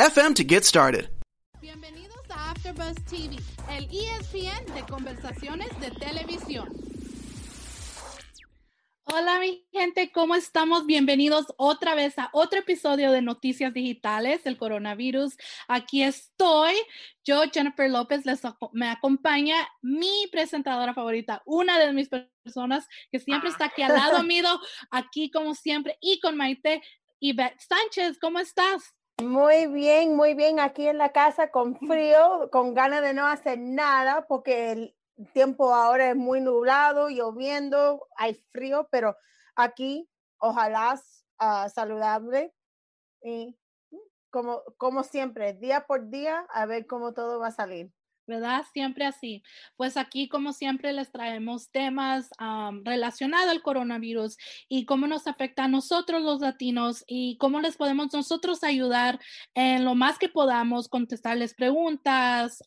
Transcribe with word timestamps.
FM 0.00 0.34
to 0.34 0.42
get 0.42 0.64
started. 0.64 1.10
Bienvenidos 1.60 2.16
a 2.30 2.52
AfterBuzz 2.52 2.94
TV, 3.04 3.36
el 3.68 3.84
ESPN 3.84 4.72
de 4.72 4.82
conversaciones 4.88 5.68
de 5.78 5.90
televisión. 5.90 6.70
Hola 9.04 9.38
mi 9.40 9.66
gente, 9.70 10.10
¿cómo 10.10 10.36
estamos? 10.36 10.86
Bienvenidos 10.86 11.52
otra 11.58 11.94
vez 11.94 12.18
a 12.18 12.30
otro 12.32 12.60
episodio 12.60 13.12
de 13.12 13.20
Noticias 13.20 13.74
Digitales 13.74 14.42
del 14.42 14.56
Coronavirus. 14.56 15.36
Aquí 15.68 16.02
estoy, 16.02 16.76
yo 17.22 17.42
Jennifer 17.52 17.90
López, 17.90 18.24
les, 18.24 18.40
me 18.72 18.88
acompaña 18.88 19.68
mi 19.82 20.26
presentadora 20.32 20.94
favorita, 20.94 21.42
una 21.44 21.78
de 21.78 21.92
mis 21.92 22.08
personas 22.08 22.88
que 23.12 23.18
siempre 23.18 23.50
está 23.50 23.66
aquí 23.66 23.82
al 23.82 23.92
lado 23.92 24.22
mío, 24.24 24.48
aquí 24.90 25.30
como 25.30 25.54
siempre, 25.54 25.98
y 26.00 26.20
con 26.20 26.38
Maite 26.38 26.80
Yvette 27.20 27.60
Sánchez, 27.60 28.18
¿cómo 28.18 28.38
estás? 28.38 28.94
Muy 29.22 29.66
bien, 29.66 30.16
muy 30.16 30.34
bien. 30.34 30.60
Aquí 30.60 30.86
en 30.88 30.98
la 30.98 31.12
casa 31.12 31.50
con 31.50 31.76
frío, 31.76 32.48
con 32.50 32.74
ganas 32.74 33.02
de 33.02 33.14
no 33.14 33.26
hacer 33.26 33.58
nada, 33.58 34.26
porque 34.26 34.72
el 34.72 34.96
tiempo 35.32 35.74
ahora 35.74 36.10
es 36.10 36.16
muy 36.16 36.40
nublado, 36.40 37.08
lloviendo, 37.08 38.06
hay 38.16 38.34
frío, 38.52 38.88
pero 38.90 39.16
aquí 39.54 40.08
ojalá 40.38 40.94
uh, 41.40 41.68
saludable 41.68 42.54
y 43.22 43.56
como 44.30 45.02
siempre, 45.02 45.54
día 45.54 45.86
por 45.86 46.08
día, 46.08 46.46
a 46.50 46.64
ver 46.64 46.86
cómo 46.86 47.12
todo 47.12 47.40
va 47.40 47.48
a 47.48 47.52
salir. 47.52 47.92
¿Verdad? 48.30 48.64
Siempre 48.72 49.04
así. 49.04 49.42
Pues 49.76 49.98
aquí, 49.98 50.28
como 50.28 50.54
siempre, 50.54 50.94
les 50.94 51.12
traemos 51.12 51.70
temas 51.70 52.30
relacionados 52.84 53.50
al 53.50 53.60
coronavirus 53.60 54.38
y 54.68 54.86
cómo 54.86 55.06
nos 55.06 55.26
afecta 55.26 55.64
a 55.64 55.68
nosotros 55.68 56.22
los 56.22 56.40
latinos 56.40 57.04
y 57.06 57.36
cómo 57.36 57.60
les 57.60 57.76
podemos 57.76 58.12
nosotros 58.14 58.64
ayudar 58.64 59.20
en 59.54 59.84
lo 59.84 59.94
más 59.94 60.18
que 60.18 60.28
podamos, 60.28 60.88
contestarles 60.88 61.52
preguntas 61.52 62.62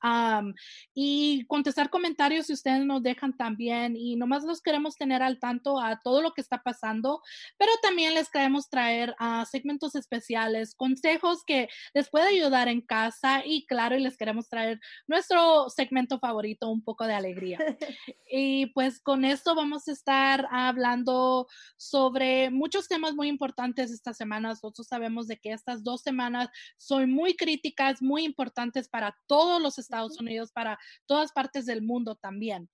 y 0.93 1.45
contestar 1.47 1.89
comentarios 1.89 2.47
si 2.47 2.53
ustedes 2.53 2.85
nos 2.85 3.01
dejan 3.01 3.35
también. 3.35 3.95
Y 3.95 4.15
nomás 4.17 4.43
los 4.43 4.61
queremos 4.61 4.97
tener 4.97 5.23
al 5.23 5.39
tanto 5.39 5.79
a 5.79 5.99
todo 6.01 6.21
lo 6.21 6.33
que 6.33 6.41
está 6.41 6.61
pasando, 6.61 7.21
pero 7.57 7.71
también 7.81 8.13
les 8.13 8.29
queremos 8.29 8.69
traer 8.69 9.15
a 9.17 9.45
segmentos 9.45 9.95
especiales, 9.95 10.75
consejos 10.75 11.43
que 11.45 11.69
les 11.93 12.09
puede 12.09 12.27
ayudar 12.27 12.67
en 12.67 12.81
casa 12.81 13.43
y 13.45 13.65
claro, 13.65 13.95
y 13.95 14.01
les 14.01 14.17
queremos 14.17 14.49
traer 14.49 14.81
nuestro 15.07 15.52
segmento 15.69 16.19
favorito, 16.19 16.69
un 16.69 16.83
poco 16.83 17.05
de 17.05 17.13
alegría. 17.13 17.57
y 18.31 18.67
pues 18.67 19.01
con 19.01 19.25
esto 19.25 19.55
vamos 19.55 19.87
a 19.87 19.91
estar 19.91 20.47
hablando 20.51 21.47
sobre 21.77 22.49
muchos 22.49 22.87
temas 22.87 23.13
muy 23.13 23.27
importantes 23.27 23.91
esta 23.91 24.13
semana. 24.13 24.49
Nosotros 24.49 24.87
sabemos 24.87 25.27
de 25.27 25.37
que 25.37 25.51
estas 25.51 25.83
dos 25.83 26.01
semanas 26.01 26.49
son 26.77 27.11
muy 27.11 27.35
críticas, 27.35 28.01
muy 28.01 28.23
importantes 28.23 28.89
para 28.89 29.15
todos 29.27 29.61
los 29.61 29.79
Estados 29.79 30.19
Unidos, 30.19 30.51
para 30.51 30.77
todas 31.05 31.31
partes 31.31 31.65
del 31.65 31.81
mundo 31.81 32.15
también. 32.15 32.69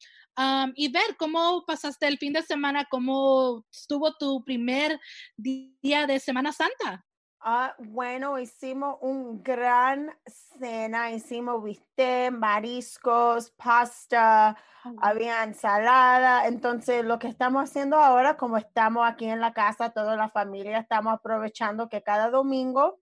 y 0.76 0.88
ver 0.90 1.18
cómo 1.18 1.66
pasaste 1.66 2.08
el 2.08 2.18
fin 2.18 2.34
de 2.34 2.44
semana, 2.44 2.88
cómo 2.90 3.66
estuvo 3.72 4.14
tu 4.18 4.44
primer 4.46 5.00
día 5.36 6.08
de 6.08 6.20
Semana 6.20 6.54
Santa. 6.54 7.06
Ah, 7.42 7.74
bueno, 7.80 8.38
hicimos 8.38 8.98
un 9.02 9.42
gran 9.44 10.12
cena, 10.26 11.12
hicimos 11.12 11.64
bistec, 11.64 12.34
mariscos, 12.34 13.52
pasta, 13.52 14.58
había 14.98 15.44
ensalada. 15.44 16.48
Entonces, 16.48 17.06
lo 17.06 17.18
que 17.18 17.28
estamos 17.30 17.64
haciendo 17.64 17.96
ahora, 17.98 18.36
como 18.36 18.58
estamos 18.58 19.08
aquí 19.08 19.26
en 19.26 19.40
la 19.40 19.54
casa, 19.54 19.92
toda 19.92 20.18
la 20.18 20.30
familia, 20.30 20.80
estamos 20.80 21.14
aprovechando 21.14 21.88
que 21.88 22.04
cada 22.04 22.30
domingo 22.30 23.00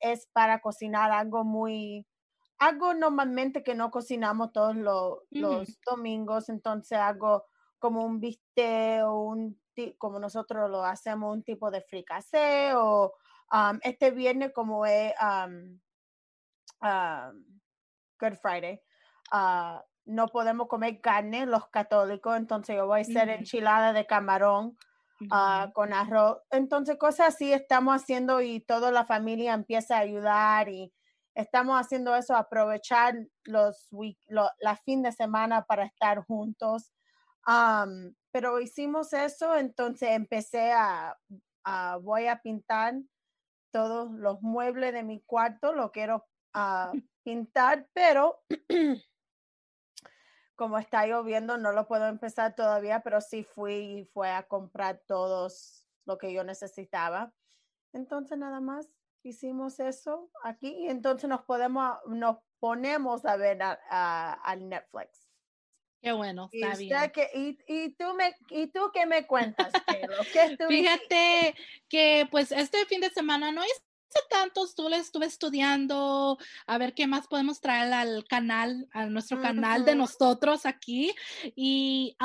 es 0.00 0.26
para 0.32 0.60
cocinar 0.60 1.10
algo 1.12 1.44
muy, 1.44 2.06
algo 2.58 2.94
normalmente 2.94 3.62
que 3.62 3.74
no 3.74 3.90
cocinamos 3.90 4.52
todos 4.52 4.76
los, 4.76 5.20
los 5.30 5.78
domingos. 5.90 6.50
Entonces, 6.50 6.98
algo 6.98 7.44
como 7.78 8.04
un 8.04 8.20
bistec 8.20 9.04
o 9.06 9.20
un 9.22 9.58
como 9.98 10.18
nosotros 10.18 10.70
lo 10.70 10.84
hacemos, 10.84 11.34
un 11.34 11.42
tipo 11.42 11.70
de 11.70 11.82
fricase 11.82 12.72
o 12.74 13.12
este 13.82 14.10
viernes 14.10 14.52
como 14.52 14.86
es 14.86 15.12
Good 18.20 18.34
Friday. 18.40 18.80
Ah, 19.30 19.84
no 20.04 20.28
podemos 20.28 20.68
comer 20.68 21.00
carne 21.00 21.46
los 21.46 21.68
católicos, 21.68 22.36
entonces 22.36 22.76
yo 22.76 22.86
voy 22.86 23.00
a 23.00 23.02
hacer 23.02 23.28
enchilada 23.28 23.92
de 23.92 24.06
camarón 24.06 24.76
ah, 25.30 25.70
con 25.74 25.92
arroz. 25.92 26.38
Entonces, 26.50 26.96
cosas 26.96 27.34
así 27.34 27.52
estamos 27.52 27.96
haciendo 27.96 28.40
y 28.40 28.60
toda 28.60 28.92
la 28.92 29.04
familia 29.04 29.52
empieza 29.52 29.96
a 29.96 30.00
ayudar 30.00 30.68
y 30.68 30.92
estamos 31.34 31.78
haciendo 31.78 32.14
eso, 32.14 32.36
aprovechar 32.36 33.14
los, 33.44 33.88
la 34.60 34.76
fin 34.76 35.02
de 35.02 35.12
semana 35.12 35.64
para 35.64 35.84
estar 35.84 36.24
juntos 36.24 36.92
pero 38.36 38.60
hicimos 38.60 39.14
eso, 39.14 39.56
entonces 39.56 40.10
empecé 40.10 40.70
a, 40.70 41.18
voy 42.02 42.26
a 42.26 42.42
pintar 42.42 42.92
todos 43.72 44.12
los 44.12 44.42
muebles 44.42 44.92
de 44.92 45.02
mi 45.02 45.22
cuarto, 45.22 45.72
lo 45.72 45.90
quiero 45.90 46.26
ah, 46.52 46.92
pintar, 47.24 47.88
pero 47.94 48.42
como 50.54 50.76
está 50.76 51.06
lloviendo 51.06 51.56
no 51.56 51.72
lo 51.72 51.88
puedo 51.88 52.08
empezar 52.08 52.54
todavía, 52.54 53.00
pero 53.00 53.22
sí 53.22 53.42
fui 53.42 54.00
y 54.00 54.04
fue 54.04 54.30
a 54.30 54.46
comprar 54.46 55.02
todos 55.06 55.88
lo 56.04 56.18
que 56.18 56.34
yo 56.34 56.44
necesitaba. 56.44 57.32
Entonces 57.94 58.36
nada 58.36 58.60
más 58.60 58.86
hicimos 59.22 59.80
eso 59.80 60.30
aquí 60.44 60.68
y 60.68 60.88
entonces 60.88 61.30
nos 61.30 61.40
podemos, 61.44 62.00
nos 62.06 62.36
ponemos 62.60 63.24
a 63.24 63.38
ver 63.38 63.62
al 63.62 64.68
Netflix. 64.68 65.25
Qué 66.02 66.12
bueno, 66.12 66.48
está 66.52 66.76
bien. 66.76 67.12
y, 67.66 67.90
tú 67.90 68.14
me, 68.14 68.34
¿Y 68.50 68.68
tú 68.68 68.90
qué 68.92 69.06
me 69.06 69.26
cuentas, 69.26 69.72
Fíjate 70.68 71.54
que 71.88 72.28
pues 72.30 72.52
este 72.52 72.84
fin 72.86 73.00
de 73.00 73.10
semana 73.10 73.50
no 73.50 73.64
hice 73.64 73.82
tanto, 74.30 74.64
estuve, 74.64 74.96
estuve 74.96 75.26
estudiando 75.26 76.38
a 76.66 76.78
ver 76.78 76.94
qué 76.94 77.06
más 77.06 77.26
podemos 77.26 77.60
traer 77.60 77.92
al 77.92 78.24
canal, 78.24 78.88
a 78.92 79.06
nuestro 79.06 79.40
canal 79.40 79.84
de 79.84 79.94
nosotros 79.94 80.66
aquí. 80.66 81.14
Y 81.54 82.16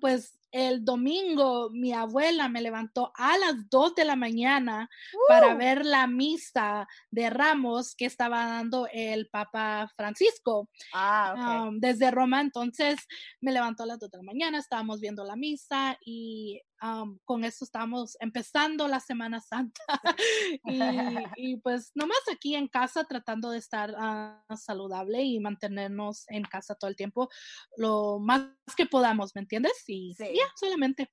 pues 0.00 0.38
el 0.52 0.84
domingo 0.84 1.70
mi 1.70 1.92
abuela 1.92 2.48
me 2.48 2.60
levantó 2.60 3.10
a 3.16 3.36
las 3.38 3.68
2 3.70 3.94
de 3.94 4.04
la 4.04 4.16
mañana 4.16 4.88
para 5.26 5.54
ver 5.54 5.84
la 5.84 6.06
misa 6.06 6.86
de 7.10 7.30
Ramos 7.30 7.96
que 7.96 8.04
estaba 8.04 8.46
dando 8.46 8.86
el 8.92 9.28
Papa 9.28 9.90
Francisco 9.96 10.68
ah, 10.92 11.70
desde 11.74 12.10
Roma. 12.10 12.40
Entonces 12.40 13.00
me 13.40 13.52
levantó 13.52 13.82
a 13.82 13.86
las 13.86 13.98
2 13.98 14.10
de 14.10 14.18
la 14.18 14.24
mañana, 14.24 14.58
estábamos 14.58 15.00
viendo 15.00 15.24
la 15.24 15.36
misa 15.36 15.98
y 16.04 16.60
con 17.24 17.44
eso 17.44 17.64
estamos 17.64 18.16
empezando 18.20 18.88
la 18.88 19.00
Semana 19.00 19.40
Santa. 19.40 19.82
y, 21.36 21.56
pues 21.58 21.92
nomás 21.94 22.18
aquí 22.32 22.54
en 22.54 22.68
casa 22.68 23.04
tratando 23.04 23.50
de 23.50 23.58
estar 23.58 23.94
ah, 23.98 24.44
saludable 24.56 25.22
y 25.22 25.40
mantenernos 25.40 26.24
en 26.28 26.44
casa 26.44 26.74
todo 26.74 26.90
el 26.90 26.96
tiempo 26.96 27.28
lo 27.76 28.18
más 28.18 28.48
que 28.76 28.86
podamos, 28.86 29.34
¿me 29.34 29.42
entiendes? 29.42 29.72
Y 29.86 30.14
sí. 30.14 30.38
solamente. 30.56 31.12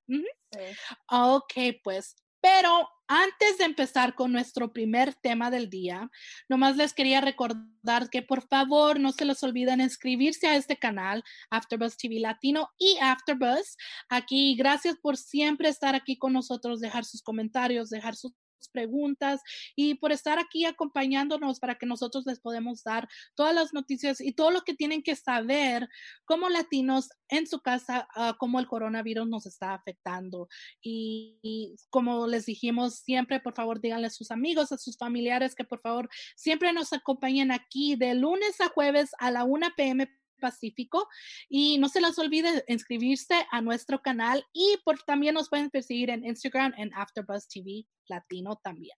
Ok, 1.10 1.52
pues 1.82 2.16
pero 2.40 2.88
antes 3.12 3.58
de 3.58 3.64
empezar 3.64 4.14
con 4.14 4.30
nuestro 4.30 4.72
primer 4.72 5.14
tema 5.14 5.50
del 5.50 5.68
día, 5.68 6.08
nomás 6.48 6.76
les 6.76 6.92
quería 6.92 7.20
recordar 7.20 8.08
que 8.08 8.22
por 8.22 8.46
favor 8.46 9.00
no 9.00 9.10
se 9.10 9.24
les 9.24 9.42
olviden 9.42 9.80
inscribirse 9.80 10.46
a 10.46 10.54
este 10.54 10.76
canal, 10.76 11.24
AfterBuzz 11.50 11.96
TV 11.96 12.20
Latino 12.20 12.68
y 12.78 12.98
AfterBuzz. 13.00 13.76
Aquí, 14.08 14.54
gracias 14.54 14.96
por 14.96 15.16
siempre 15.16 15.68
estar 15.68 15.96
aquí 15.96 16.18
con 16.18 16.32
nosotros, 16.32 16.78
dejar 16.78 17.04
sus 17.04 17.20
comentarios, 17.20 17.90
dejar 17.90 18.14
sus 18.14 18.32
preguntas 18.68 19.40
y 19.74 19.94
por 19.94 20.12
estar 20.12 20.38
aquí 20.38 20.64
acompañándonos 20.64 21.60
para 21.60 21.76
que 21.76 21.86
nosotros 21.86 22.24
les 22.26 22.40
podemos 22.40 22.82
dar 22.84 23.08
todas 23.34 23.54
las 23.54 23.72
noticias 23.72 24.20
y 24.20 24.32
todo 24.32 24.50
lo 24.50 24.62
que 24.62 24.74
tienen 24.74 25.02
que 25.02 25.16
saber 25.16 25.88
como 26.24 26.48
latinos 26.48 27.08
en 27.28 27.46
su 27.46 27.60
casa, 27.60 28.08
uh, 28.16 28.36
cómo 28.38 28.60
el 28.60 28.66
coronavirus 28.66 29.28
nos 29.28 29.46
está 29.46 29.74
afectando. 29.74 30.48
Y, 30.82 31.38
y, 31.42 31.76
como 31.90 32.26
les 32.26 32.46
dijimos, 32.46 32.96
siempre 33.00 33.40
por 33.40 33.54
favor 33.54 33.80
díganle 33.80 34.08
a 34.08 34.10
sus 34.10 34.30
amigos, 34.30 34.72
a 34.72 34.78
sus 34.78 34.96
familiares 34.96 35.54
que 35.54 35.64
por 35.64 35.80
favor 35.80 36.08
siempre 36.36 36.72
nos 36.72 36.92
acompañen 36.92 37.52
aquí 37.52 37.96
de 37.96 38.14
lunes 38.14 38.60
a 38.60 38.68
jueves 38.68 39.10
a 39.18 39.30
la 39.30 39.44
1 39.44 39.68
p.m. 39.76 40.08
Pacífico. 40.40 41.08
Y 41.48 41.78
no 41.78 41.88
se 41.88 42.00
les 42.00 42.18
olvide 42.18 42.64
inscribirse 42.66 43.46
a 43.50 43.60
nuestro 43.60 44.02
canal 44.02 44.44
y 44.52 44.76
por, 44.84 45.02
también 45.02 45.34
nos 45.34 45.48
pueden 45.48 45.70
perseguir 45.70 46.10
en 46.10 46.24
Instagram 46.24 46.74
en 46.76 46.92
AfterBuzz 46.94 47.46
TV 47.48 47.86
Latino 48.08 48.56
también. 48.56 48.96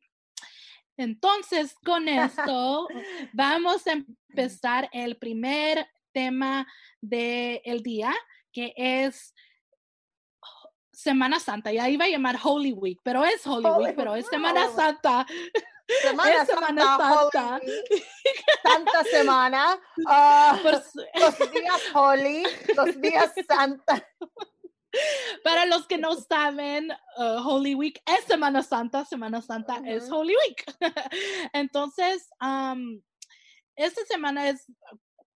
Entonces, 0.97 1.75
con 1.85 2.09
esto 2.09 2.87
vamos 3.33 3.87
a 3.87 3.93
empezar 3.93 4.89
el 4.93 5.17
primer 5.17 5.87
tema 6.13 6.67
del 7.01 7.61
el 7.65 7.83
día, 7.83 8.15
que 8.53 8.75
es 8.77 9.35
Semana 10.93 11.41
Santa. 11.41 11.73
Ya 11.73 11.89
iba 11.89 12.05
a 12.05 12.09
llamar 12.09 12.39
Holy 12.43 12.73
Week, 12.73 13.01
pero 13.03 13.25
es 13.25 13.47
Holy, 13.47 13.67
Holy 13.67 13.87
Week, 13.87 13.97
pero 13.97 14.15
es 14.15 14.27
Semana 14.27 14.69
Santa. 14.71 15.27
Semana, 16.01 16.47
semana 16.47 16.97
Santa. 16.97 17.61
Santa 18.63 19.05
semana. 19.05 19.81
Uh, 19.99 20.69
los 21.21 21.53
días 21.53 21.83
Holy, 21.95 22.45
los 22.77 23.01
días 23.01 23.33
Santa. 23.47 24.09
Para 25.43 25.65
los 25.67 25.87
que 25.87 25.99
no 25.99 26.15
saben, 26.17 26.91
uh, 27.17 27.49
Holy 27.49 27.75
Week 27.75 28.03
es 28.07 28.25
Semana 28.27 28.63
Santa, 28.63 29.05
Semana 29.05 29.41
Santa 29.41 29.75
uh 29.75 29.83
-huh. 29.83 29.97
es 29.97 30.11
Holy 30.11 30.35
Week. 30.35 30.65
Entonces, 31.53 32.29
um, 32.41 33.01
esta 33.75 34.05
semana 34.05 34.49
es, 34.51 34.67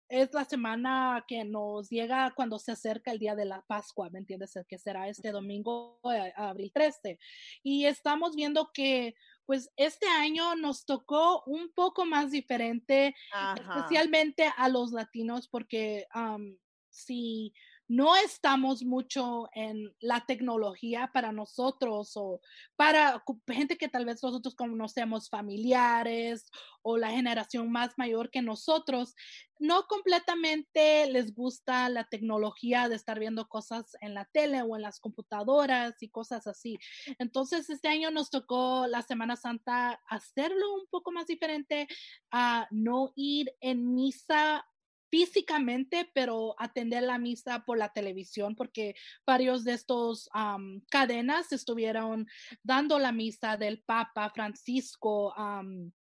es 0.09 0.33
la 0.35 0.45
semana 0.45 1.25
que 1.27 1.45
nos 1.45 1.89
llega 1.89 2.33
cuando 2.37 2.59
se 2.59 2.73
acerca 2.73 3.11
el 3.11 3.19
día 3.19 3.35
de 3.35 3.47
la 3.47 3.63
Pascua, 3.63 4.11
¿me 4.11 4.19
entiendes? 4.19 4.53
Que 4.69 4.79
será 4.79 5.09
este 5.09 5.33
domingo, 5.33 5.99
eh, 6.05 6.33
abril 6.37 6.71
13. 6.73 7.19
Y 7.63 7.87
estamos 7.87 8.37
viendo 8.37 8.71
que 8.73 9.15
pues 9.47 9.71
este 9.77 10.07
año 10.07 10.57
nos 10.57 10.85
tocó 10.85 11.43
un 11.47 11.73
poco 11.73 12.05
más 12.05 12.31
diferente, 12.33 13.15
Ajá. 13.33 13.55
especialmente 13.57 14.53
a 14.57 14.69
los 14.69 14.93
latinos, 14.93 15.49
porque 15.49 16.07
um, 16.15 16.57
si 16.91 17.55
no 17.89 18.17
estamos 18.17 18.83
mucho 18.83 19.49
en 19.53 19.95
la 20.01 20.25
tecnología 20.27 21.11
para 21.13 21.33
nosotros 21.33 22.13
o 22.17 22.41
para 22.75 23.23
gente 23.47 23.79
que 23.79 23.89
tal 23.89 24.05
vez 24.05 24.23
nosotros 24.23 24.55
conocemos 24.55 25.29
familiares 25.29 26.51
o 26.83 26.97
la 26.99 27.11
generación 27.11 27.71
más 27.71 27.93
mayor 27.97 28.31
que 28.31 28.43
nosotros, 28.43 29.15
no 29.59 29.87
completamente 29.87 31.11
les 31.11 31.35
gusta 31.35 31.89
la 31.89 32.05
tecnología 32.05 32.89
de 32.89 32.97
estar 32.97 33.19
viendo 33.19 33.49
cosas 33.49 33.97
en 34.01 34.15
la 34.15 34.25
tele 34.27 34.63
o 34.63 34.77
en 34.77 34.83
las 34.83 35.01
computadoras 35.01 35.95
y 36.03 36.09
cosas 36.09 36.47
así. 36.47 36.79
Entonces, 37.19 37.71
este 37.71 37.89
año 37.89 38.11
nos 38.11 38.31
tocó 38.31 38.87
la 38.87 39.03
Semana 39.03 39.37
Santa 39.37 40.01
hacerlo 40.09 40.75
un 40.75 40.87
poco 40.91 41.13
más 41.13 41.27
diferente, 41.27 41.89
a 42.31 42.67
no 42.71 43.13
ir 43.17 43.53
en 43.61 43.95
misa 43.95 44.67
físicamente, 45.17 46.11
pero 46.13 46.55
atender 46.59 47.03
la 47.03 47.19
misa 47.19 47.65
por 47.65 47.79
la 47.79 47.91
televisión, 47.91 48.55
porque 48.55 48.95
varios 49.27 49.65
de 49.65 49.73
estos 49.73 50.29
um, 50.35 50.83
cadenas 50.91 51.53
estuvieron 51.53 52.27
dando 52.63 52.99
la 52.99 53.13
misa 53.13 53.57
del 53.57 53.83
Papa 53.83 54.31
Francisco. 54.35 55.35
Um, 55.39 55.91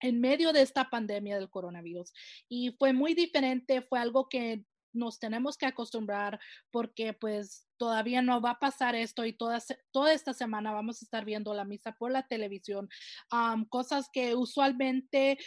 en 0.00 0.20
medio 0.20 0.52
de 0.52 0.60
esta 0.60 0.90
pandemia 0.90 1.36
del 1.36 1.48
coronavirus. 1.48 2.12
Y 2.46 2.76
fue 2.78 2.92
muy 2.92 3.14
diferente, 3.14 3.80
fue 3.80 4.00
algo 4.00 4.28
que 4.28 4.62
nos 4.92 5.18
tenemos 5.18 5.56
que 5.56 5.64
acostumbrar 5.64 6.38
porque 6.70 7.14
pues 7.14 7.66
todavía 7.78 8.20
no 8.20 8.40
va 8.42 8.50
a 8.50 8.58
pasar 8.58 8.94
esto 8.94 9.24
y 9.24 9.32
toda, 9.32 9.62
toda 9.92 10.12
esta 10.12 10.34
semana 10.34 10.72
vamos 10.72 11.00
a 11.00 11.06
estar 11.06 11.24
viendo 11.24 11.54
la 11.54 11.64
misa 11.64 11.92
por 11.92 12.12
la 12.12 12.26
televisión, 12.26 12.88
um, 13.32 13.64
cosas 13.64 14.10
que 14.12 14.34
usualmente 14.34 15.38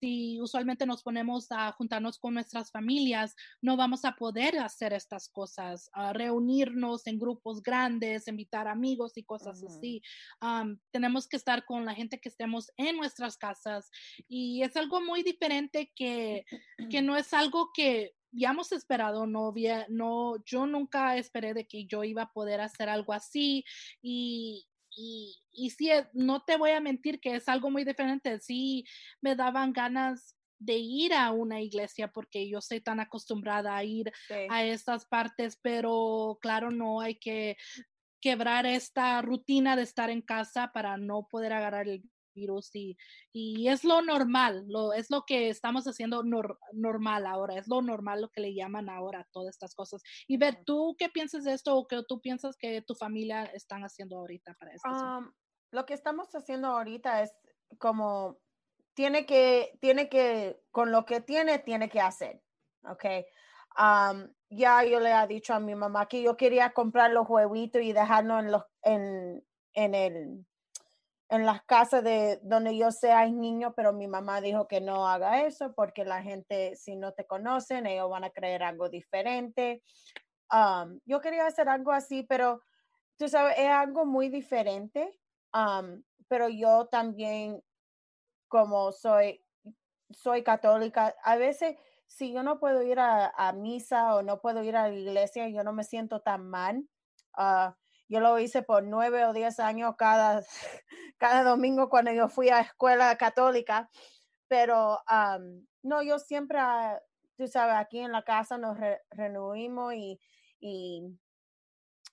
si 0.00 0.40
usualmente 0.40 0.86
nos 0.86 1.02
ponemos 1.02 1.52
a 1.52 1.72
juntarnos 1.72 2.18
con 2.18 2.34
nuestras 2.34 2.70
familias, 2.70 3.36
no 3.60 3.76
vamos 3.76 4.04
a 4.04 4.16
poder 4.16 4.58
hacer 4.58 4.92
estas 4.92 5.28
cosas, 5.28 5.90
a 5.92 6.12
reunirnos 6.12 7.06
en 7.06 7.18
grupos 7.18 7.62
grandes, 7.62 8.26
invitar 8.26 8.66
amigos 8.66 9.16
y 9.16 9.24
cosas 9.24 9.62
uh 9.62 9.66
-huh. 9.66 9.76
así. 9.76 10.02
Um, 10.40 10.78
tenemos 10.90 11.28
que 11.28 11.36
estar 11.36 11.64
con 11.64 11.84
la 11.84 11.94
gente 11.94 12.18
que 12.18 12.30
estemos 12.30 12.70
en 12.76 12.96
nuestras 12.96 13.36
casas 13.36 13.90
y 14.28 14.62
es 14.62 14.76
algo 14.76 15.00
muy 15.00 15.22
diferente 15.22 15.92
que, 15.94 16.44
que 16.90 17.02
no 17.02 17.16
es 17.16 17.32
algo 17.34 17.70
que 17.74 18.14
ya 18.32 18.50
hemos 18.50 18.72
esperado, 18.72 19.26
no, 19.26 19.52
no, 19.88 20.36
yo 20.44 20.66
nunca 20.66 21.16
esperé 21.16 21.52
de 21.52 21.66
que 21.66 21.86
yo 21.86 22.04
iba 22.04 22.22
a 22.22 22.32
poder 22.32 22.60
hacer 22.60 22.88
algo 22.88 23.12
así 23.12 23.64
y, 24.02 24.69
y, 24.96 25.36
y 25.52 25.70
sí, 25.70 25.90
no 26.12 26.44
te 26.44 26.56
voy 26.56 26.70
a 26.70 26.80
mentir 26.80 27.20
que 27.20 27.36
es 27.36 27.48
algo 27.48 27.70
muy 27.70 27.84
diferente. 27.84 28.38
Sí, 28.40 28.84
me 29.20 29.36
daban 29.36 29.72
ganas 29.72 30.36
de 30.58 30.76
ir 30.76 31.14
a 31.14 31.30
una 31.32 31.60
iglesia 31.60 32.08
porque 32.08 32.48
yo 32.48 32.60
soy 32.60 32.80
tan 32.80 33.00
acostumbrada 33.00 33.76
a 33.76 33.84
ir 33.84 34.12
sí. 34.28 34.34
a 34.48 34.64
estas 34.64 35.06
partes, 35.06 35.58
pero 35.62 36.38
claro, 36.40 36.70
no 36.70 37.00
hay 37.00 37.18
que 37.18 37.56
quebrar 38.20 38.66
esta 38.66 39.22
rutina 39.22 39.76
de 39.76 39.82
estar 39.82 40.10
en 40.10 40.20
casa 40.20 40.70
para 40.72 40.98
no 40.98 41.26
poder 41.28 41.54
agarrar 41.54 41.88
el 41.88 42.02
virus 42.34 42.74
y, 42.74 42.96
y 43.32 43.68
es 43.68 43.84
lo 43.84 44.02
normal, 44.02 44.64
lo, 44.68 44.92
es 44.92 45.10
lo 45.10 45.24
que 45.26 45.48
estamos 45.48 45.84
haciendo 45.86 46.22
nor, 46.22 46.58
normal 46.72 47.26
ahora, 47.26 47.56
es 47.56 47.68
lo 47.68 47.82
normal 47.82 48.22
lo 48.22 48.30
que 48.30 48.40
le 48.40 48.54
llaman 48.54 48.88
ahora 48.88 49.26
todas 49.32 49.54
estas 49.54 49.74
cosas. 49.74 50.02
Y 50.26 50.36
ver, 50.36 50.62
¿tú 50.64 50.96
qué 50.98 51.08
piensas 51.08 51.44
de 51.44 51.52
esto 51.52 51.76
o 51.76 51.86
qué 51.86 52.02
tú 52.06 52.20
piensas 52.20 52.56
que 52.56 52.82
tu 52.82 52.94
familia 52.94 53.44
están 53.44 53.82
haciendo 53.82 54.18
ahorita 54.18 54.54
para 54.54 54.72
esto? 54.72 54.88
Um, 54.88 55.32
lo 55.72 55.86
que 55.86 55.94
estamos 55.94 56.28
haciendo 56.34 56.68
ahorita 56.68 57.22
es 57.22 57.32
como 57.78 58.38
tiene 58.94 59.26
que, 59.26 59.78
tiene 59.80 60.08
que, 60.08 60.60
con 60.70 60.90
lo 60.90 61.04
que 61.04 61.20
tiene, 61.20 61.58
tiene 61.58 61.88
que 61.88 62.00
hacer, 62.00 62.42
¿ok? 62.84 63.04
Um, 63.78 64.28
ya 64.50 64.84
yo 64.84 64.98
le 64.98 65.12
he 65.12 65.26
dicho 65.28 65.54
a 65.54 65.60
mi 65.60 65.74
mamá 65.74 66.06
que 66.06 66.22
yo 66.22 66.36
quería 66.36 66.72
comprar 66.72 67.12
los 67.12 67.28
huevitos 67.28 67.82
y 67.82 67.92
dejarlos 67.92 68.40
en, 68.40 68.50
los, 68.50 68.62
en, 68.82 69.46
en 69.74 69.94
el 69.94 70.46
en 71.30 71.46
las 71.46 71.62
casas 71.62 72.02
de 72.02 72.40
donde 72.42 72.76
yo 72.76 72.90
sea 72.90 73.24
niño, 73.26 73.72
pero 73.74 73.92
mi 73.92 74.08
mamá 74.08 74.40
dijo 74.40 74.66
que 74.66 74.80
no 74.80 75.08
haga 75.08 75.46
eso 75.46 75.72
porque 75.74 76.04
la 76.04 76.22
gente, 76.22 76.74
si 76.74 76.96
no 76.96 77.12
te 77.12 77.24
conocen, 77.24 77.86
ellos 77.86 78.10
van 78.10 78.24
a 78.24 78.30
creer 78.30 78.64
algo 78.64 78.88
diferente. 78.88 79.82
Um, 80.52 80.98
yo 81.04 81.20
quería 81.20 81.46
hacer 81.46 81.68
algo 81.68 81.92
así, 81.92 82.24
pero 82.24 82.62
tú 83.16 83.28
sabes, 83.28 83.54
es 83.58 83.68
algo 83.68 84.04
muy 84.04 84.28
diferente, 84.28 85.20
um, 85.54 86.02
pero 86.26 86.48
yo 86.48 86.86
también, 86.86 87.62
como 88.48 88.90
soy, 88.90 89.44
soy 90.10 90.42
católica, 90.42 91.14
a 91.22 91.36
veces 91.36 91.76
si 92.08 92.32
yo 92.32 92.42
no 92.42 92.58
puedo 92.58 92.82
ir 92.82 92.98
a, 92.98 93.28
a 93.36 93.52
misa 93.52 94.16
o 94.16 94.22
no 94.22 94.40
puedo 94.40 94.64
ir 94.64 94.74
a 94.76 94.88
la 94.88 94.94
iglesia, 94.94 95.48
yo 95.48 95.62
no 95.62 95.72
me 95.72 95.84
siento 95.84 96.22
tan 96.22 96.50
mal. 96.50 96.82
Uh, 97.38 97.72
yo 98.10 98.18
lo 98.18 98.38
hice 98.40 98.62
por 98.62 98.82
nueve 98.82 99.24
o 99.24 99.32
diez 99.32 99.60
años 99.60 99.94
cada, 99.96 100.42
cada 101.18 101.44
domingo 101.44 101.88
cuando 101.88 102.12
yo 102.12 102.28
fui 102.28 102.48
a 102.50 102.60
escuela 102.60 103.16
católica, 103.16 103.88
pero 104.48 104.98
um, 105.10 105.64
no, 105.82 106.02
yo 106.02 106.18
siempre, 106.18 106.58
tú 107.36 107.46
sabes, 107.46 107.76
aquí 107.76 108.00
en 108.00 108.10
la 108.10 108.24
casa 108.24 108.58
nos 108.58 108.76
re, 108.76 109.00
reunimos 109.12 109.94
y, 109.94 110.20
y 110.58 111.04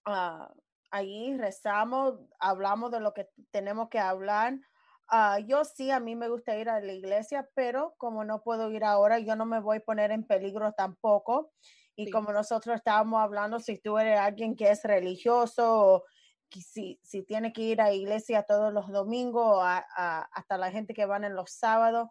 uh, 0.05 0.45
allí 0.91 1.35
rezamos, 1.35 2.19
hablamos 2.39 2.91
de 2.91 2.99
lo 2.99 3.13
que 3.13 3.27
tenemos 3.49 3.89
que 3.89 3.97
hablar. 3.97 4.53
Uh, 5.11 5.39
yo 5.47 5.65
sí, 5.65 5.89
a 5.89 5.99
mí 5.99 6.15
me 6.15 6.29
gusta 6.29 6.55
ir 6.57 6.69
a 6.69 6.79
la 6.79 6.93
iglesia, 6.93 7.49
pero 7.55 7.95
como 7.97 8.23
no 8.23 8.43
puedo 8.43 8.69
ir 8.69 8.83
ahora, 8.83 9.17
yo 9.17 9.35
no 9.35 9.47
me 9.47 9.59
voy 9.59 9.77
a 9.77 9.83
poner 9.83 10.11
en 10.11 10.27
peligro 10.27 10.73
tampoco. 10.73 11.51
Y 11.97 12.05
sí. 12.05 12.11
como 12.11 12.31
nosotros 12.31 12.75
estábamos 12.75 13.19
hablando, 13.19 13.59
si 13.59 13.79
tú 13.79 13.97
eres 13.97 14.19
alguien 14.19 14.55
que 14.55 14.69
es 14.69 14.83
religioso 14.83 15.65
o 15.65 16.03
si, 16.51 16.99
si 17.03 17.23
tiene 17.23 17.51
que 17.51 17.63
ir 17.63 17.81
a 17.81 17.91
iglesia 17.91 18.43
todos 18.43 18.71
los 18.71 18.87
domingos, 18.89 19.59
a, 19.61 19.83
a, 19.95 20.21
hasta 20.31 20.57
la 20.57 20.71
gente 20.71 20.93
que 20.93 21.07
van 21.07 21.23
en 21.23 21.35
los 21.35 21.51
sábados, 21.51 22.09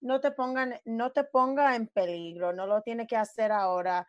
no 0.00 0.20
te 0.20 0.32
pongan, 0.32 0.74
no 0.84 1.12
te 1.12 1.22
ponga 1.22 1.76
en 1.76 1.86
peligro, 1.86 2.52
no 2.52 2.66
lo 2.66 2.82
tiene 2.82 3.06
que 3.06 3.16
hacer 3.16 3.52
ahora. 3.52 4.08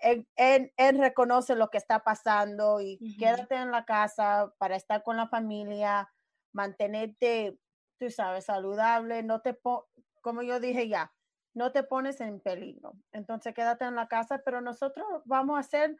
Él, 0.00 0.28
él, 0.36 0.72
él 0.76 0.98
reconoce 0.98 1.56
lo 1.56 1.68
que 1.68 1.78
está 1.78 2.04
pasando 2.04 2.80
y 2.80 2.98
uh 3.00 3.04
-huh. 3.04 3.18
quédate 3.18 3.56
en 3.56 3.72
la 3.72 3.84
casa 3.84 4.52
para 4.58 4.76
estar 4.76 5.02
con 5.02 5.16
la 5.16 5.28
familia, 5.28 6.08
mantenerte, 6.52 7.58
tú 7.98 8.10
sabes, 8.10 8.44
saludable, 8.44 9.24
no 9.24 9.40
te, 9.40 9.58
como 10.20 10.42
yo 10.42 10.60
dije 10.60 10.88
ya, 10.88 11.12
no 11.54 11.72
te 11.72 11.82
pones 11.82 12.20
en 12.20 12.40
peligro. 12.40 12.94
Entonces 13.12 13.54
quédate 13.54 13.84
en 13.84 13.94
la 13.94 14.08
casa, 14.08 14.42
pero 14.44 14.60
nosotros 14.60 15.06
vamos 15.24 15.56
a 15.56 15.60
hacer 15.60 15.96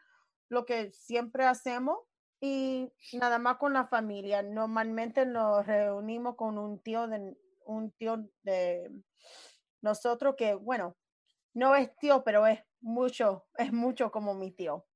lo 0.49 0.65
que 0.65 0.93
siempre 0.93 1.45
hacemos 1.47 1.99
y 2.41 2.93
nada 3.13 3.39
más 3.39 3.57
con 3.57 3.73
la 3.73 3.87
familia. 3.87 4.43
Normalmente 4.43 5.27
nos 5.27 5.67
reunimos 5.67 6.37
con 6.37 6.59
un 6.59 6.83
tío 6.83 7.07
de 7.07 7.37
un 7.65 7.93
tío 7.93 8.29
de 8.43 8.91
nosotros 9.81 10.35
que, 10.37 10.55
bueno, 10.55 10.97
no 11.55 11.75
es 11.75 11.95
tío, 11.97 12.25
pero 12.25 12.47
es 12.47 12.61
mucho, 12.81 13.47
es 13.57 13.73
mucho 13.73 14.11
como 14.11 14.35
mi 14.35 14.51
tío. 14.51 14.87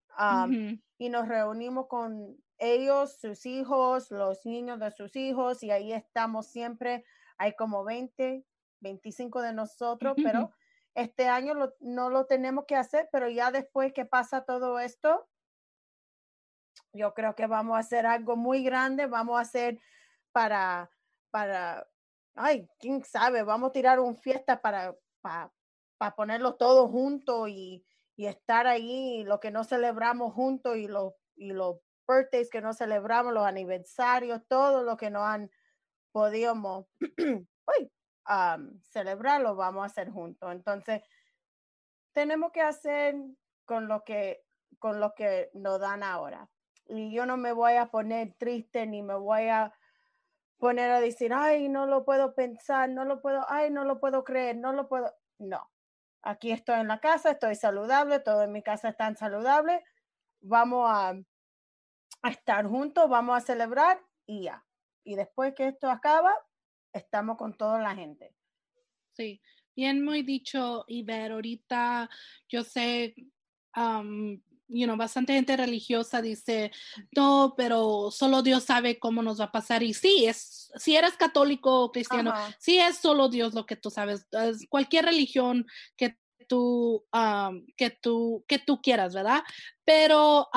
Y 0.99 1.09
nos 1.11 1.29
reunimos 1.29 1.87
con 1.89 2.37
ellos, 2.59 3.21
sus 3.21 3.45
hijos, 3.45 4.11
los 4.11 4.47
niños 4.47 4.81
de 4.81 4.91
sus 4.91 5.15
hijos, 5.15 5.63
y 5.63 5.71
ahí 5.71 5.93
estamos 5.93 6.47
siempre. 6.49 7.05
Hay 7.39 7.55
como 7.55 7.85
20, 7.85 8.45
25 8.81 9.43
de 9.43 9.53
nosotros, 9.53 10.15
pero 10.23 10.53
este 10.95 11.29
año 11.29 11.55
no 11.81 12.11
lo 12.11 12.27
tenemos 12.27 12.65
que 12.67 12.77
hacer, 12.77 13.09
pero 13.13 13.29
ya 13.29 13.51
después 13.51 13.93
que 13.93 14.07
pasa 14.07 14.45
todo 14.45 14.79
esto, 14.79 15.29
yo 16.93 17.15
creo 17.15 17.35
que 17.35 17.47
vamos 17.47 17.77
a 17.77 17.81
hacer 17.81 18.07
algo 18.07 18.37
muy 18.37 18.65
grande, 18.65 19.07
vamos 19.07 19.39
a 19.39 19.43
hacer 19.43 19.79
para, 20.33 20.91
para, 21.31 21.87
ay, 22.35 22.69
quién 22.79 23.05
sabe, 23.05 23.43
vamos 23.43 23.71
a 23.71 23.73
tirar 23.73 24.01
un 24.01 24.17
fiesta 24.17 24.61
para, 24.61 24.97
para, 25.21 25.53
ponerlo 26.17 26.57
todo 26.57 26.89
junto 26.89 27.49
y, 27.49 27.85
y, 28.17 28.27
estar 28.27 28.67
ahí, 28.67 29.25
lo 29.25 29.41
que 29.41 29.51
no 29.51 29.65
celebramos 29.65 30.33
juntos 30.33 30.77
y 30.77 30.89
los, 30.89 31.13
y 31.37 31.53
los 31.53 31.77
birthdays 32.09 32.51
que 32.51 32.61
no 32.61 32.73
celebramos, 32.73 33.33
los 33.33 33.47
aniversarios, 33.47 34.41
todo 34.49 34.83
lo 34.83 34.97
que 34.97 35.11
no 35.11 35.27
han 35.27 35.51
podido 36.13 36.55
celebrar, 38.83 39.41
lo 39.41 39.57
vamos 39.57 39.83
a 39.83 39.87
hacer 39.87 40.11
juntos. 40.11 40.51
Entonces, 40.53 41.03
tenemos 42.13 42.53
que 42.53 42.61
hacer 42.61 43.15
con 43.65 43.89
lo 43.89 44.05
que, 44.05 44.45
con 44.79 45.01
lo 45.01 45.15
que 45.15 45.51
nos 45.55 45.81
dan 45.81 46.03
ahora 46.03 46.49
y 46.89 47.13
yo 47.13 47.27
no 47.27 47.37
me 47.37 47.53
voy 47.53 47.75
a 47.75 47.87
poner 47.87 48.35
triste 48.35 48.87
ni 48.87 49.03
me 49.03 49.15
voy 49.15 49.49
a 49.49 49.73
poner 50.59 50.91
a 50.91 51.01
decir, 51.01 51.33
ay, 51.35 51.69
no 51.69 51.87
lo 51.87 52.05
puedo 52.05 52.35
pensar, 52.35 52.89
no 52.89 53.05
lo 53.05 53.21
puedo, 53.21 53.45
ay, 53.49 53.71
no 53.71 53.85
lo 53.85 54.01
puedo 54.01 54.25
creer, 54.25 54.57
no 54.57 54.73
lo 54.73 54.89
puedo. 54.89 55.13
No, 55.39 55.71
aquí 56.23 56.51
estoy 56.51 56.81
en 56.81 56.89
la 56.89 57.01
casa, 57.01 57.33
estoy 57.33 57.57
saludable, 57.57 58.21
todo 58.21 58.43
en 58.43 58.53
mi 58.53 58.63
casa 58.63 58.89
está 58.89 59.15
saludable, 59.17 59.85
vamos 60.41 60.89
a, 60.91 61.15
a 62.23 62.31
estar 62.31 62.67
juntos, 62.67 63.09
vamos 63.09 63.37
a 63.37 63.41
celebrar 63.45 64.01
y 64.25 64.45
ya. 64.45 64.65
Y 65.05 65.17
después 65.17 65.55
que 65.55 65.69
esto 65.69 65.91
acaba, 65.91 66.35
estamos 66.97 67.37
con 67.37 67.57
toda 67.57 67.81
la 67.81 67.95
gente. 67.95 68.35
Sí, 69.13 69.41
bien 69.75 70.05
muy 70.05 70.23
dicho, 70.23 70.85
Iber. 70.89 71.33
Ahorita 71.33 72.11
yo 72.49 72.65
sé, 72.65 73.15
you 74.69 74.85
know, 74.85 74.97
bastante 74.97 75.35
gente 75.35 75.57
religiosa 75.57 76.21
dice, 76.21 76.73
no, 77.15 77.55
pero 77.57 78.11
solo 78.11 78.43
Dios 78.43 78.65
sabe 78.65 78.99
cómo 78.99 79.23
nos 79.23 79.41
va 79.41 79.45
a 79.47 79.53
pasar. 79.53 79.83
Y 79.83 79.95
sí, 79.95 80.27
es, 80.27 80.73
si 80.77 80.97
eres 80.97 81.15
católico 81.15 81.83
o 81.83 81.93
cristiano, 81.93 82.33
sí 82.59 82.79
es 82.79 82.99
solo 82.99 83.29
Dios 83.29 83.55
lo 83.55 83.67
que 83.67 83.77
tú 83.77 83.91
sabes. 83.91 84.27
cualquier 84.69 85.05
religión 85.05 85.67
que 85.97 86.19
tú, 86.49 87.05
que 87.77 87.91
tú, 87.91 88.45
que 88.47 88.59
tú 88.59 88.81
quieras, 88.81 89.15
¿verdad? 89.15 89.43
Pero 89.85 90.49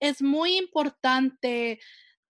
es 0.00 0.22
muy 0.22 0.56
importante 0.56 1.80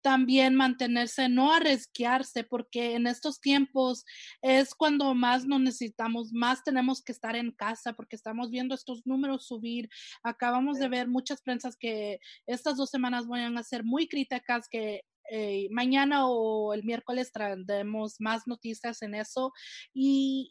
también 0.07 0.55
mantenerse, 0.55 1.29
no 1.29 1.53
arriesgarse, 1.53 2.45
porque 2.45 2.95
en 2.95 3.09
estos 3.09 3.41
tiempos 3.41 4.05
es 4.41 4.73
cuando 4.73 5.17
más 5.17 5.47
nos 5.47 5.61
necesitamos, 5.61 6.33
más 6.33 6.63
tenemos 6.63 7.03
que 7.03 7.11
estar 7.11 7.35
en 7.35 7.51
casa, 7.51 7.93
porque 7.93 8.15
estamos 8.15 8.53
viendo 8.53 8.77
estos 8.77 9.05
números 9.05 9.49
subir. 9.49 9.89
Acabamos 10.23 10.79
de 10.79 10.89
ver 10.89 11.09
muchas 11.09 11.43
prensas 11.43 11.77
que 11.77 12.21
estas 12.47 12.77
dos 12.77 12.89
semanas 12.89 13.27
van 13.27 13.59
a 13.59 13.65
ser 13.65 13.83
muy 13.83 14.07
críticas, 14.07 14.69
que 14.69 15.03
eh, 15.31 15.69
mañana 15.71 16.29
o 16.29 16.75
el 16.75 16.85
miércoles 16.85 17.33
traeremos 17.33 18.17
más 18.21 18.47
noticias 18.47 19.03
en 19.03 19.15
eso. 19.15 19.53
Y, 19.95 20.51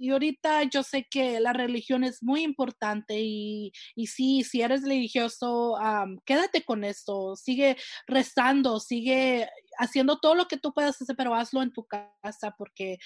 y, 0.00 0.10
ahorita 0.10 0.64
yo 0.64 0.82
sé 0.82 1.06
que 1.10 1.40
la 1.40 1.52
religión 1.52 2.04
es 2.04 2.22
muy 2.22 2.42
importante 2.42 3.20
y, 3.20 3.72
y 3.94 4.06
sí, 4.06 4.42
si 4.44 4.62
eres 4.62 4.82
religioso, 4.82 5.76
quédate 6.24 6.64
con 6.64 6.84
esto, 6.84 7.36
sigue 7.36 7.76
rezando, 8.06 8.80
sigue 8.80 9.48
haciendo 9.78 10.18
todo 10.18 10.34
lo 10.34 10.46
que 10.46 10.56
tú 10.56 10.72
puedas 10.72 11.00
hacer, 11.00 11.16
pero 11.16 11.34
hazlo 11.34 11.62
en 11.62 11.72
tu 11.72 11.86
casa 11.86 12.54
porque 12.56 12.98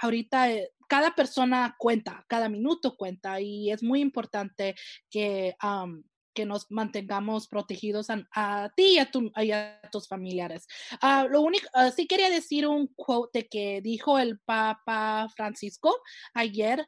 ahorita 0.00 0.50
eh, 0.50 0.70
cada 0.88 1.14
persona 1.14 1.76
cuenta, 1.78 2.24
cada 2.28 2.48
minuto 2.48 2.96
cuenta 2.96 3.40
y 3.40 3.70
es 3.70 3.82
muy 3.82 4.00
importante 4.00 4.74
que 5.10 5.54
que 6.38 6.46
nos 6.46 6.70
mantengamos 6.70 7.48
protegidos 7.48 8.10
a, 8.10 8.70
ti 8.76 8.96
y 8.96 9.50
a, 9.50 9.80
tus 9.90 10.06
familiares. 10.06 10.68
Ah, 11.02 11.26
lo 11.28 11.40
único, 11.40 11.66
ah, 11.74 11.90
sí 11.90 12.06
quería 12.06 12.30
decir 12.30 12.64
un 12.64 12.86
quote 12.94 13.48
que 13.48 13.80
dijo 13.82 14.20
el 14.20 14.38
Papa 14.38 15.26
Francisco 15.34 15.92
ayer. 16.34 16.86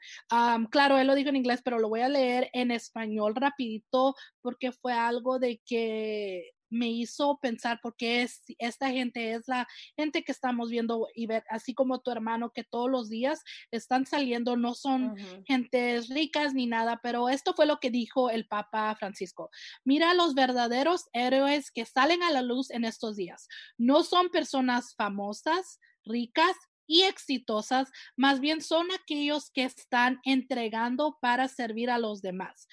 claro, 0.71 0.99
él 0.99 1.09
lo 1.09 1.16
dijo 1.16 1.30
en 1.30 1.37
inglés, 1.37 1.62
pero 1.64 1.80
lo 1.80 1.88
voy 1.88 2.02
a 2.02 2.09
leer 2.09 2.49
en 2.52 2.71
español 2.71 3.35
rapidito 3.35 4.14
porque 4.40 4.71
fue 4.71 4.92
algo 4.92 5.40
de 5.40 5.61
que 5.66 6.52
me 6.71 6.89
hizo 6.89 7.39
pensar 7.41 7.81
porque 7.83 8.23
es, 8.23 8.43
esta 8.59 8.91
gente 8.91 9.33
es 9.33 9.49
la 9.49 9.69
gente 9.97 10.23
que 10.23 10.33
estamos 10.33 10.71
viendo 10.71 11.09
y 11.15 11.27
ver, 11.27 11.45
así 11.50 11.75
como 11.75 12.00
tu 12.00 12.11
hermano 12.11 12.53
que 12.53 12.65
todos 12.65 12.91
los 12.91 13.09
días 13.09 13.43
están 13.71 14.07
saliendo, 14.07 14.57
no 14.57 14.75
son 14.75 15.17
gentes 15.47 16.09
ricas 16.09 16.55
ni 16.55 16.67
nada, 16.67 17.00
pero 17.03 17.29
esto 17.29 17.55
fue 17.55 17.67
lo 17.67 17.79
que 17.79 17.91
dijo 17.91 18.31
el 18.31 18.47
Papa 18.47 18.95
Francisco. 18.97 19.50
Mira 19.85 20.15
los 20.15 20.35
verdaderos 20.35 21.07
héroes 21.12 21.71
que 21.71 21.85
salen 21.85 22.23
a 22.23 22.31
la 22.31 22.43
luz 22.43 22.71
en 22.71 22.85
estos 22.85 23.17
días. 23.17 23.49
No 23.77 24.03
son 24.03 24.31
personas 24.31 24.95
famosas, 24.95 25.81
ricas, 26.05 26.57
y 26.91 27.03
exitosas, 27.03 27.89
más 28.17 28.41
bien 28.41 28.61
son 28.61 28.89
aquellos 28.91 29.53
que 29.53 29.62
están 29.62 30.19
entregando 30.25 31.19
para 31.21 31.47
servir 31.47 31.89
a 31.89 31.99
los 31.99 32.21
demás, 32.21 32.67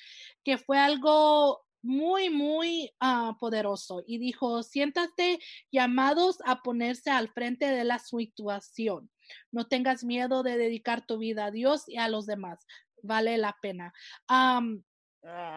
que 0.43 0.57
fue 0.57 0.79
algo 0.79 1.66
muy, 1.87 2.29
muy 2.29 2.91
ah, 2.99 3.37
poderoso 3.39 4.03
y 4.05 4.17
dijo, 4.17 4.61
siéntate 4.61 5.39
llamados 5.71 6.37
a 6.45 6.61
ponerse 6.61 7.09
al 7.09 7.29
frente 7.29 7.65
de 7.65 7.83
la 7.83 7.97
situación. 7.97 9.09
No 9.51 9.67
tengas 9.67 10.03
miedo 10.03 10.43
de 10.43 10.57
dedicar 10.57 11.05
tu 11.05 11.17
vida 11.17 11.45
a 11.45 11.51
Dios 11.51 11.87
y 11.87 11.97
a 11.97 12.09
los 12.09 12.25
demás. 12.25 12.65
Vale 13.01 13.37
la 13.37 13.55
pena. 13.61 13.93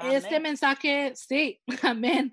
Este 0.03 0.41
mensaje, 0.41 1.13
sí, 1.15 1.61
amén. 1.83 2.31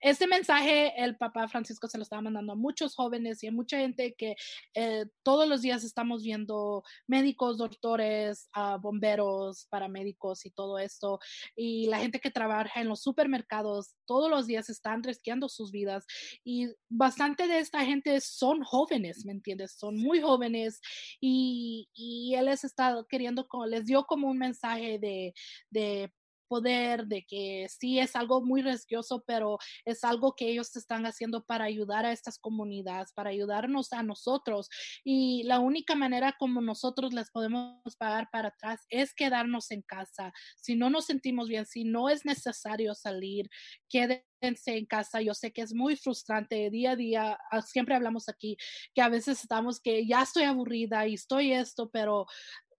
este 0.00 0.26
mensaje 0.26 0.92
el 0.96 1.16
papá 1.16 1.46
Francisco 1.46 1.86
se 1.86 1.98
lo 1.98 2.02
estaba 2.02 2.22
mandando 2.22 2.52
a 2.52 2.56
muchos 2.56 2.94
jóvenes 2.94 3.42
y 3.42 3.46
a 3.46 3.52
mucha 3.52 3.78
gente 3.78 4.14
que 4.14 4.34
eh, 4.74 5.04
todos 5.22 5.48
los 5.48 5.62
días 5.62 5.84
estamos 5.84 6.22
viendo 6.22 6.82
médicos, 7.06 7.58
doctores, 7.58 8.48
uh, 8.56 8.80
bomberos, 8.80 9.66
paramédicos 9.70 10.46
y 10.46 10.50
todo 10.50 10.78
esto. 10.78 11.20
Y 11.54 11.86
la 11.86 11.98
gente 11.98 12.20
que 12.20 12.30
trabaja 12.30 12.80
en 12.80 12.88
los 12.88 13.02
supermercados 13.02 13.94
todos 14.06 14.30
los 14.30 14.46
días 14.46 14.68
están 14.68 15.02
risqueando 15.02 15.48
sus 15.48 15.70
vidas. 15.70 16.06
Y 16.44 16.68
bastante 16.88 17.46
de 17.46 17.60
esta 17.60 17.84
gente 17.84 18.20
son 18.20 18.62
jóvenes, 18.64 19.24
¿me 19.24 19.32
entiendes? 19.32 19.72
Son 19.72 19.96
muy 19.96 20.20
jóvenes 20.20 20.80
y, 21.20 21.88
y 21.94 22.34
él 22.34 22.46
les 22.46 22.64
está 22.64 23.04
queriendo, 23.08 23.46
les 23.66 23.86
dio 23.86 24.04
como 24.04 24.28
un 24.28 24.38
mensaje 24.38 24.98
de, 24.98 25.34
de 25.70 26.12
poder, 26.48 27.06
de 27.06 27.24
que 27.24 27.66
sí 27.68 27.98
es 27.98 28.16
algo 28.16 28.42
muy 28.42 28.62
riesgoso, 28.62 29.22
pero 29.26 29.58
es 29.84 30.04
algo 30.04 30.34
que 30.34 30.48
ellos 30.48 30.74
están 30.76 31.06
haciendo 31.06 31.44
para 31.44 31.64
ayudar 31.64 32.04
a 32.06 32.12
estas 32.12 32.38
comunidades, 32.38 33.12
para 33.12 33.30
ayudarnos 33.30 33.92
a 33.92 34.02
nosotros. 34.02 34.68
Y 35.04 35.42
la 35.44 35.60
única 35.60 35.94
manera 35.94 36.34
como 36.38 36.60
nosotros 36.60 37.12
les 37.12 37.30
podemos 37.30 37.96
pagar 37.98 38.28
para 38.32 38.48
atrás 38.48 38.80
es 38.90 39.14
quedarnos 39.14 39.70
en 39.70 39.82
casa. 39.82 40.32
Si 40.56 40.74
no 40.74 40.90
nos 40.90 41.06
sentimos 41.06 41.48
bien, 41.48 41.66
si 41.66 41.84
no 41.84 42.08
es 42.08 42.24
necesario 42.24 42.94
salir, 42.94 43.48
quédense 43.88 44.76
en 44.76 44.86
casa. 44.86 45.20
Yo 45.20 45.34
sé 45.34 45.52
que 45.52 45.62
es 45.62 45.74
muy 45.74 45.96
frustrante 45.96 46.70
día 46.70 46.92
a 46.92 46.96
día. 46.96 47.38
Ah, 47.50 47.62
siempre 47.62 47.94
hablamos 47.94 48.28
aquí 48.28 48.56
que 48.94 49.02
a 49.02 49.08
veces 49.08 49.40
estamos 49.40 49.80
que 49.80 50.06
ya 50.06 50.22
estoy 50.22 50.44
aburrida 50.44 51.06
y 51.06 51.14
estoy 51.14 51.52
esto, 51.52 51.90
pero 51.90 52.26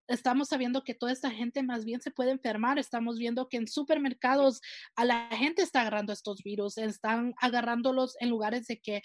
estamos 0.10 0.50
sabiendo 0.50 0.84
que 0.84 0.94
toda 0.94 1.12
esta 1.12 1.32
gente 1.32 1.64
más 1.64 1.86
bien 1.86 2.02
se 2.02 2.12
puede 2.12 2.32
enfermar. 2.32 2.78
Estamos 2.78 3.18
viendo 3.18 3.48
que 3.48 3.58
en 3.58 3.68
supermercados 3.68 4.62
a 4.96 5.06
la 5.06 5.30
gente 5.32 5.62
está 5.62 5.82
agarrando 5.82 6.12
estos 6.12 6.44
virus, 6.44 6.78
están 6.78 7.34
agarrándolos 7.40 8.16
en 8.20 8.30
lugares 8.30 8.68
de 8.68 8.80
que 8.80 9.02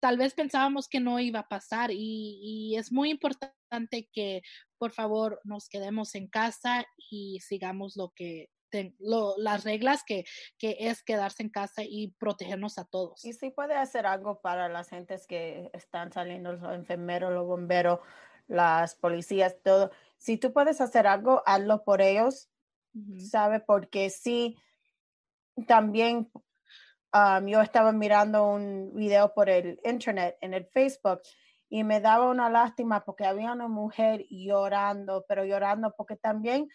tal 0.00 0.18
vez 0.18 0.34
pensábamos 0.34 0.88
que 0.88 1.00
no 1.00 1.18
iba 1.18 1.40
a 1.40 1.48
pasar 1.48 1.90
y, 1.92 2.74
es 2.76 2.92
muy 2.92 3.10
importante 3.10 4.08
que 4.12 4.42
por 4.78 4.92
favor 4.92 5.40
nos 5.44 5.68
quedemos 5.68 6.14
en 6.14 6.28
casa 6.28 6.84
y 7.10 7.40
sigamos 7.40 7.96
lo 7.96 8.12
que 8.14 8.50
las 8.98 9.64
reglas 9.64 10.02
que, 10.04 10.24
que, 10.58 10.76
es 10.80 11.02
quedarse 11.02 11.42
en 11.42 11.48
casa 11.48 11.82
y 11.82 12.08
protegernos 12.18 12.76
a 12.76 12.84
todos. 12.84 13.24
Y 13.24 13.32
si 13.32 13.48
puede 13.48 13.74
hacer 13.74 14.04
algo 14.04 14.42
para 14.42 14.68
las 14.68 14.90
gentes 14.90 15.26
que 15.26 15.70
están 15.72 16.12
saliendo, 16.12 16.52
los 16.52 16.74
enfermeros, 16.74 17.32
los 17.32 17.46
bomberos, 17.46 18.00
las 18.46 18.94
policías, 18.94 19.56
todo. 19.62 19.90
Si 20.18 20.36
tú 20.36 20.52
puedes 20.52 20.80
hacer 20.80 21.06
algo, 21.06 21.42
hazlo 21.46 21.84
por 21.84 22.00
ellos, 22.00 22.48
¿sabe? 23.18 23.60
Porque 23.60 24.10
sí, 24.10 24.56
también 25.66 26.30
um, 27.12 27.46
yo 27.46 27.60
estaba 27.60 27.92
mirando 27.92 28.46
un 28.46 28.92
video 28.94 29.32
por 29.34 29.48
el 29.48 29.80
internet, 29.84 30.36
en 30.40 30.54
el 30.54 30.66
Facebook, 30.66 31.20
y 31.68 31.84
me 31.84 32.00
daba 32.00 32.30
una 32.30 32.48
lástima 32.48 33.04
porque 33.04 33.24
había 33.24 33.52
una 33.52 33.68
mujer 33.68 34.24
llorando, 34.30 35.24
pero 35.28 35.44
llorando 35.44 35.94
porque 35.96 36.16
también 36.16 36.68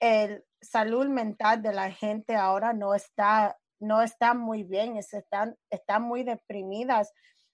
el 0.00 0.44
salud 0.62 1.06
mental 1.08 1.62
de 1.62 1.74
la 1.74 1.90
gente 1.90 2.36
ahora 2.36 2.72
no 2.72 2.94
está, 2.94 3.58
no 3.78 4.02
está 4.02 4.34
muy 4.34 4.62
bien, 4.62 4.96
están, 4.96 5.56
están 5.68 6.02
muy 6.02 6.24
deprimidas. 6.24 7.12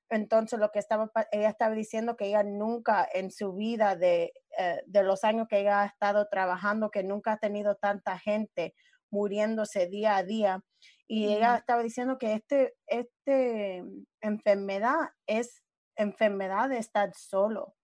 Entonces, 0.08 0.58
lo 0.58 0.70
que 0.70 0.78
estaba, 0.78 1.10
ella 1.32 1.48
estaba 1.48 1.75
diciendo 1.75 2.16
que 2.16 2.26
ella 2.26 2.42
nunca 2.42 3.06
en 3.12 3.30
su 3.30 3.54
vida 3.54 3.96
de, 3.96 4.32
eh, 4.58 4.82
de 4.86 5.02
los 5.02 5.25
años 5.25 5.48
que 5.48 5.60
ella 5.60 5.82
ha 5.82 5.86
estado 5.86 6.28
trabajando, 6.30 6.90
que 6.90 7.02
nunca 7.02 7.32
ha 7.32 7.38
tenido 7.38 7.75
tanta 7.76 8.18
gente 8.18 8.75
muriéndose 9.10 9.88
día 9.88 10.16
a 10.16 10.22
día. 10.22 10.60
Y 11.08 11.32
ella 11.32 11.56
estaba 11.56 11.82
diciendo 11.82 12.18
que 12.18 12.34
este, 12.34 12.75
este 12.86 13.82
enfermedad 14.20 15.10
es 15.26 15.62
enfermedad 15.96 16.68
de 16.68 16.78
estar 16.78 17.12
solo. 17.14 17.75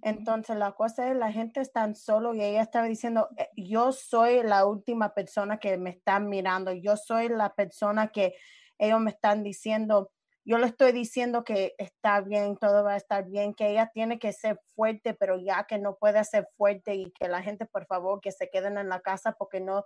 Entonces 0.00 0.56
la 0.56 0.72
cosa 0.72 1.10
es, 1.10 1.16
la 1.16 1.32
gente 1.32 1.60
está 1.60 1.92
solo 1.94 2.34
y 2.34 2.42
ella 2.42 2.62
estaba 2.62 2.86
diciendo, 2.86 3.28
eh, 3.36 3.48
yo 3.56 3.92
soy 3.92 4.42
la 4.42 4.64
última 4.64 5.12
persona 5.12 5.58
que 5.58 5.76
me 5.76 5.90
están 5.90 6.28
mirando, 6.28 6.72
yo 6.72 6.96
soy 6.96 7.28
la 7.28 7.52
persona 7.52 8.08
que 8.08 8.34
ellos 8.78 9.00
me 9.00 9.10
están 9.10 9.42
diciendo, 9.42 10.10
yo 10.44 10.58
le 10.58 10.66
estoy 10.66 10.92
diciendo 10.92 11.44
que 11.44 11.74
está 11.78 12.20
bien, 12.20 12.56
todo 12.56 12.82
va 12.82 12.94
a 12.94 12.96
estar 12.96 13.24
bien, 13.26 13.54
que 13.54 13.70
ella 13.70 13.90
tiene 13.92 14.18
que 14.18 14.32
ser 14.32 14.60
fuerte, 14.74 15.14
pero 15.14 15.38
ya 15.38 15.64
que 15.64 15.78
no 15.78 15.96
puede 15.96 16.22
ser 16.24 16.48
fuerte 16.56 16.94
y 16.94 17.12
que 17.12 17.28
la 17.28 17.42
gente, 17.42 17.66
por 17.66 17.86
favor, 17.86 18.20
que 18.20 18.32
se 18.32 18.50
queden 18.50 18.76
en 18.76 18.88
la 18.88 19.00
casa 19.00 19.32
porque 19.32 19.60
no, 19.60 19.84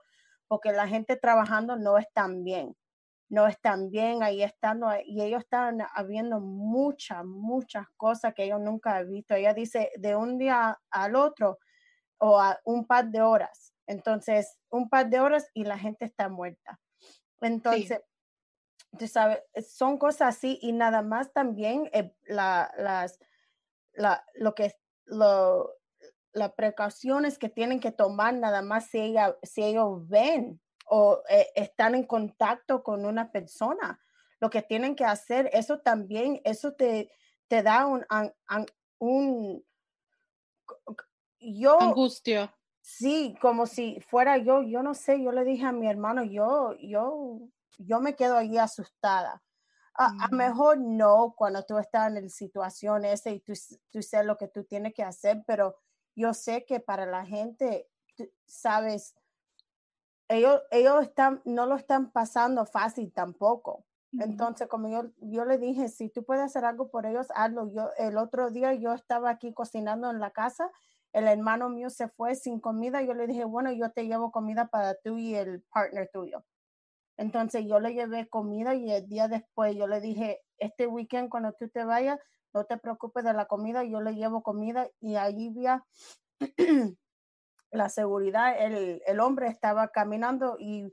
porque 0.49 0.73
la 0.73 0.89
gente 0.89 1.17
trabajando 1.17 1.77
no 1.77 1.99
están 1.99 2.43
bien, 2.43 2.75
no 3.29 3.47
están 3.47 3.91
bien 3.91 4.23
ahí 4.23 4.43
estando, 4.43 4.89
y 5.05 5.21
ellos 5.23 5.43
están 5.43 5.81
habiendo 5.95 6.41
muchas, 6.41 7.25
muchas 7.25 7.87
cosas 7.97 8.33
que 8.35 8.45
ellos 8.45 8.61
nunca 8.61 8.97
han 8.97 9.11
visto. 9.11 9.35
Ella 9.35 9.53
dice 9.53 9.91
de 9.99 10.17
un 10.17 10.39
día 10.39 10.81
al 10.91 11.17
otro 11.17 11.59
o 12.19 12.41
a 12.41 12.59
un 12.65 12.87
par 12.87 13.11
de 13.11 13.21
horas. 13.21 13.75
Entonces, 13.87 14.59
un 14.71 14.89
par 14.89 15.11
de 15.11 15.21
horas 15.21 15.51
y 15.55 15.65
la 15.65 15.79
gente 15.79 16.05
está 16.05 16.29
muerta. 16.29 16.81
Entonces, 17.41 18.01
sabes, 19.07 19.41
son 19.69 19.99
cosas 19.99 20.37
así 20.37 20.59
y 20.63 20.73
nada 20.73 21.03
más 21.03 21.33
también 21.33 21.89
eh, 21.93 22.15
la, 22.27 22.73
las, 22.77 23.19
la, 23.93 24.25
lo 24.35 24.55
que, 24.55 24.75
lo, 25.05 25.75
las 26.33 26.53
precauciones 26.53 27.39
que 27.39 27.49
tienen 27.49 27.81
que 27.81 27.93
tomar 27.93 28.35
nada 28.35 28.63
más 28.63 28.87
si, 28.87 28.99
ella, 28.99 29.37
si 29.43 29.63
ellos 29.63 30.07
ven 30.09 30.61
o 30.87 31.23
eh, 31.29 31.49
están 31.55 31.95
en 31.95 32.05
contacto 32.05 32.83
con 32.83 33.05
una 33.05 33.33
persona. 33.33 34.01
Lo 34.39 34.51
que 34.51 34.63
tienen 34.63 34.95
que 34.95 35.05
hacer, 35.05 35.49
eso 35.53 35.81
también, 35.81 36.41
eso 36.45 36.75
te, 36.75 37.11
te 37.49 37.63
da 37.63 37.87
un, 37.87 38.05
un, 38.99 39.65
yo 41.41 41.81
angustia. 41.81 42.55
Sí, 42.83 43.37
como 43.41 43.67
si 43.67 44.01
fuera 44.01 44.37
yo, 44.37 44.63
yo 44.63 44.83
no 44.83 44.95
sé, 44.95 45.21
yo 45.21 45.33
le 45.33 45.45
dije 45.45 45.65
a 45.65 45.73
mi 45.73 45.89
hermano, 45.89 46.23
yo, 46.23 46.77
yo, 46.79 47.41
yo 47.79 48.01
me 48.01 48.17
quedo 48.17 48.37
ahí 48.37 48.59
asustada. 48.59 49.43
A, 49.95 50.11
mm. 50.11 50.35
mejor 50.35 50.79
no 50.79 51.35
cuando 51.37 51.65
tú 51.65 51.79
estás 51.79 52.09
en 52.09 52.23
la 52.23 52.29
situación 52.29 53.05
esa 53.05 53.31
y 53.31 53.41
tú, 53.41 53.53
tú 53.91 54.03
sabes 54.03 54.27
lo 54.27 54.37
que 54.37 54.49
tú 54.49 54.65
tienes 54.65 54.95
que 54.95 55.03
hacer, 55.03 55.43
pero 55.47 55.77
yo 56.15 56.35
sé 56.35 56.65
que 56.65 56.81
para 56.81 57.07
la 57.07 57.25
gente, 57.25 57.89
sabes, 58.47 59.15
ellos, 60.29 60.63
ellos 60.71 61.03
están, 61.03 61.41
no 61.45 61.67
lo 61.67 61.77
están 61.77 62.11
pasando 62.11 62.67
fácil 62.67 63.13
tampoco. 63.13 63.85
Entonces, 64.19 64.67
como 64.69 64.89
yo, 64.89 65.11
yo 65.19 65.45
le 65.45 65.59
dije, 65.59 65.89
si 65.89 66.09
tú 66.09 66.25
puedes 66.25 66.43
hacer 66.43 66.65
algo 66.65 66.89
por 66.89 67.05
ellos, 67.05 67.27
hazlo. 67.35 67.71
Yo, 67.73 67.91
el 67.99 68.17
otro 68.17 68.51
día 68.51 68.73
yo 68.73 68.95
estaba 68.95 69.31
aquí 69.31 69.53
cocinando 69.53 70.11
en 70.11 70.21
la 70.21 70.31
casa, 70.31 70.71
el 71.13 71.27
hermano 71.27 71.69
mío 71.69 71.91
se 71.91 72.09
fue 72.09 72.35
sin 72.35 72.61
comida, 72.61 73.03
yo 73.03 73.15
le 73.15 73.27
dije, 73.27 73.45
bueno, 73.45 73.73
yo 73.73 73.91
te 73.91 74.07
llevo 74.07 74.33
comida 74.33 74.69
para 74.69 74.95
tú 74.95 75.19
y 75.19 75.35
el 75.35 75.63
partner 75.71 76.09
tuyo. 76.13 76.45
Entonces 77.17 77.65
yo 77.67 77.81
le 77.81 77.95
llevé 77.95 78.29
comida 78.29 78.75
y 78.75 78.91
el 78.91 79.09
día 79.09 79.29
después 79.29 79.75
yo 79.75 79.87
le 79.87 80.01
dije, 80.01 80.41
este 80.59 80.87
weekend 80.87 81.31
cuando 81.31 81.53
tú 81.53 81.69
te 81.69 81.85
vayas, 81.85 82.19
no 82.53 82.65
te 82.65 82.77
preocupes 82.79 83.25
de 83.25 83.33
la 83.33 83.47
comida, 83.47 83.85
yo 83.85 84.01
le 84.01 84.15
llevo 84.15 84.43
comida 84.43 84.89
y 85.01 85.17
allí 85.17 85.49
había 85.49 85.85
la 87.71 87.89
seguridad, 87.89 88.57
el, 88.59 89.03
el, 89.07 89.21
hombre 89.21 89.49
estaba 89.49 89.89
caminando 89.89 90.57
y 90.59 90.91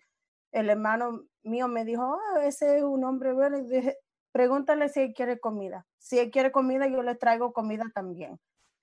el 0.51 0.69
hermano 0.69 1.25
mío 1.43 1.67
me 1.67 1.85
dijo, 1.85 2.03
ah, 2.03 2.45
ese 2.45 2.77
es 2.77 2.83
un 2.83 3.03
hombre 3.03 3.33
bueno, 3.33 3.57
y 3.57 3.67
dije, 3.67 3.97
pregúntale 4.31 4.89
si 4.89 5.01
él 5.01 5.13
quiere 5.13 5.39
comida. 5.39 5.85
Si 5.97 6.19
él 6.19 6.31
quiere 6.31 6.51
comida, 6.51 6.87
yo 6.87 7.01
le 7.03 7.15
traigo 7.15 7.53
comida 7.53 7.85
también. 7.93 8.39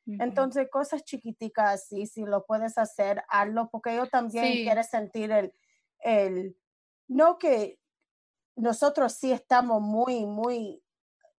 Entonces, 0.06 0.68
cosas 0.70 1.04
chiquiticas 1.04 1.74
así, 1.74 2.06
si 2.06 2.24
lo 2.24 2.44
puedes 2.44 2.78
hacer, 2.78 3.22
hazlo, 3.28 3.68
porque 3.70 3.94
yo 3.94 4.08
también 4.08 4.64
quiero 4.64 4.82
sentir 4.82 5.30
el, 5.30 5.52
el, 6.00 6.56
no 7.10 7.38
que 7.38 7.78
nosotros 8.56 9.14
sí 9.14 9.32
estamos 9.32 9.82
muy, 9.82 10.24
muy 10.26 10.82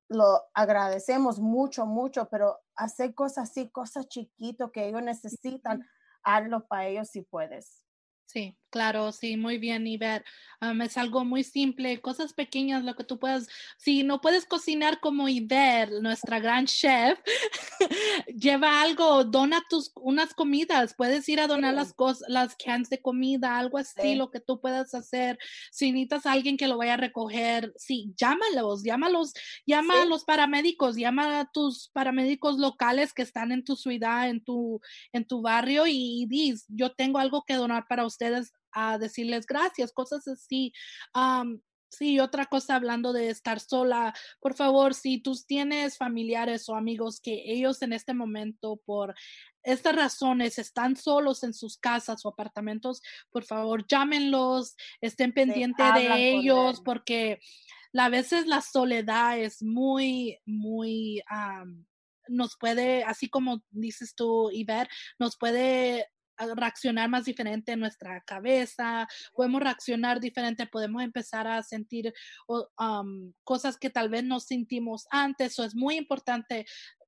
lo 0.09 0.41
agradecemos 0.53 1.39
mucho, 1.39 1.85
mucho, 1.85 2.27
pero 2.29 2.59
hacer 2.75 3.15
cosas 3.15 3.49
así, 3.49 3.69
cosas 3.69 4.09
chiquitos 4.09 4.69
que 4.71 4.87
ellos 4.87 5.01
necesitan, 5.01 5.87
hazlo 6.23 6.67
para 6.67 6.87
ellos 6.87 7.07
si 7.07 7.21
puedes. 7.21 7.81
Sí, 8.25 8.57
claro, 8.71 9.11
sí, 9.11 9.37
muy 9.37 9.59
bien, 9.59 9.85
Iber. 9.85 10.23
Um, 10.63 10.79
es 10.83 10.95
algo 10.95 11.25
muy 11.25 11.43
simple, 11.43 12.01
cosas 12.01 12.33
pequeñas, 12.33 12.83
lo 12.83 12.95
que 12.95 13.03
tú 13.03 13.17
puedas, 13.17 13.47
si 13.77 14.03
no 14.03 14.21
puedes 14.21 14.45
cocinar 14.45 14.99
como 14.99 15.27
Iber, 15.27 15.91
nuestra 16.03 16.39
gran 16.39 16.67
chef, 16.67 17.19
lleva 18.27 18.81
algo, 18.83 19.23
dona 19.23 19.63
tus 19.69 19.91
unas 19.95 20.35
comidas, 20.35 20.93
puedes 20.95 21.27
ir 21.29 21.39
a 21.39 21.47
donar 21.47 21.73
las 21.73 21.93
cosas, 21.93 22.29
las 22.29 22.55
cans 22.55 22.89
de 22.89 23.01
comida, 23.01 23.57
algo 23.57 23.79
así, 23.79 24.13
lo 24.13 24.29
que 24.29 24.39
tú 24.39 24.61
puedas 24.61 24.93
hacer. 24.93 25.39
Si 25.71 25.91
necesitas 25.91 26.27
a 26.27 26.33
alguien 26.33 26.57
que 26.57 26.67
lo 26.67 26.77
vaya 26.77 26.93
a 26.93 26.97
recoger, 26.97 27.73
sí, 27.75 28.13
llámalos, 28.15 28.83
llámalos, 28.83 29.33
llama 29.65 30.03
a 30.03 30.05
los 30.05 30.23
paramédicos, 30.25 30.95
llama 30.95 31.39
a 31.39 31.51
tus 31.51 31.89
paramédicos 31.89 32.57
locales 32.59 33.13
que 33.13 33.23
están 33.23 33.51
en 33.51 33.63
tu 33.63 33.75
ciudad, 33.75 34.29
en 34.29 34.43
tu, 34.43 34.79
en 35.11 35.25
tu 35.25 35.41
barrio 35.41 35.87
y, 35.87 36.21
y 36.21 36.25
dis, 36.27 36.65
yo 36.67 36.93
tengo 36.93 37.17
algo 37.17 37.43
que 37.45 37.55
donar 37.55 37.87
para 37.87 38.05
ustedes 38.05 38.53
a 38.73 38.97
decirles 38.97 39.45
gracias, 39.45 39.91
cosas 39.91 40.27
así. 40.27 40.73
sí, 41.89 42.19
otra 42.19 42.45
cosa 42.45 42.75
hablando 42.75 43.11
de 43.13 43.29
estar 43.29 43.59
sola, 43.59 44.13
por 44.39 44.55
favor, 44.55 44.93
si 44.93 45.21
tú 45.21 45.33
tienes 45.45 45.97
familiares 45.97 46.69
o 46.69 46.75
amigos 46.75 47.19
que 47.19 47.43
ellos 47.51 47.81
en 47.81 47.93
este 47.93 48.13
momento 48.13 48.79
por 48.85 49.13
estas 49.63 49.95
razones 49.95 50.57
están 50.57 50.95
solos 50.95 51.43
en 51.43 51.53
sus 51.53 51.77
casas 51.77 52.25
o 52.25 52.29
apartamentos, 52.29 53.01
por 53.29 53.43
favor, 53.43 53.85
llámenlos, 53.87 54.75
estén 55.01 55.33
pendientes 55.33 55.93
de 55.93 56.31
ellos 56.31 56.81
porque 56.83 57.39
a 57.93 58.09
veces 58.09 58.47
la 58.47 58.61
soledad 58.61 59.37
es 59.37 59.61
muy, 59.61 60.39
muy, 60.45 61.21
nos 62.27 62.57
puede, 62.57 63.03
así 63.03 63.29
como 63.29 63.63
dices 63.69 64.15
tú, 64.15 64.49
Iber, 64.51 64.87
nos 65.19 65.37
puede 65.37 66.07
reaccionar 66.55 67.09
más 67.09 67.25
diferente 67.25 67.73
en 67.73 67.79
nuestra 67.79 68.21
cabeza, 68.21 69.07
podemos 69.33 69.61
reaccionar 69.61 70.19
diferente, 70.19 70.65
podemos 70.67 71.03
empezar 71.03 71.47
a 71.47 71.63
sentir 71.63 72.13
cosas 73.43 73.77
que 73.77 73.89
tal 73.89 74.09
vez 74.09 74.23
no 74.23 74.39
sentimos 74.39 75.07
antes. 75.09 75.57
o 75.59 75.63
es 75.63 75.75
muy 75.75 75.95
importante 75.95 76.65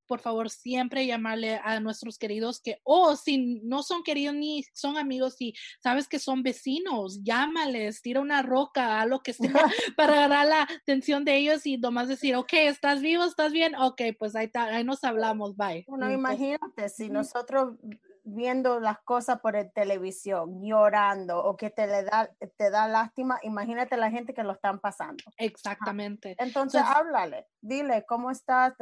por 0.08 0.20
favor, 0.20 0.50
siempre 0.50 1.06
llamarle 1.06 1.60
a 1.64 1.80
nuestros 1.80 2.18
queridos 2.18 2.62
que, 2.62 2.80
o 2.84 3.10
oh, 3.10 3.16
si 3.16 3.60
no 3.64 3.84
son 3.84 4.04
queridos 4.04 4.36
ni 4.36 4.64
son 4.74 4.98
amigos 4.98 5.36
y 5.40 5.54
sabes 5.82 6.08
que 6.08 6.20
son 6.20 6.44
vecinos, 6.44 7.24
llámales, 7.24 8.02
tira 8.02 8.22
una 8.22 8.42
roca, 8.42 9.02
a 9.02 9.06
lo 9.06 9.22
que 9.22 9.34
sea, 9.34 9.44
para 9.98 10.14
agarrar 10.26 10.48
la 10.48 10.62
atención 10.64 11.26
de 11.26 11.38
ellos 11.38 11.66
y 11.66 11.78
nomás 11.78 12.08
decir, 12.08 12.36
ok, 12.36 12.54
¿estás 12.54 13.02
vivo? 13.02 13.24
¿Estás 13.24 13.52
bien? 13.52 13.76
Ok, 13.76 14.02
pues 14.20 14.36
ahí, 14.36 14.52
ahí 14.54 14.84
nos 14.84 15.04
hablamos, 15.04 15.56
bye. 15.56 15.86
Bueno, 15.88 16.12
imagínate, 16.12 16.90
si 16.90 17.10
nosotros 17.10 17.76
viendo 18.24 18.80
las 18.80 19.00
cosas 19.02 19.40
por 19.40 19.56
el 19.56 19.72
televisión, 19.72 20.62
llorando 20.64 21.44
o 21.44 21.56
que 21.58 21.70
te 21.70 21.88
le 21.88 22.04
da, 22.04 22.30
te 22.58 22.70
da 22.70 22.88
lástima, 22.88 23.40
imagínate 23.44 23.98
la 23.98 24.10
gente 24.10 24.34
que 24.34 24.44
lo 24.44 24.54
están 24.54 24.80
pasando. 24.80 25.24
Exactamente. 25.38 26.36
Entonces, 26.40 26.82
háblale, 26.86 27.48
dile 27.62 28.06
cómo 28.08 28.32
estás, 28.32 28.74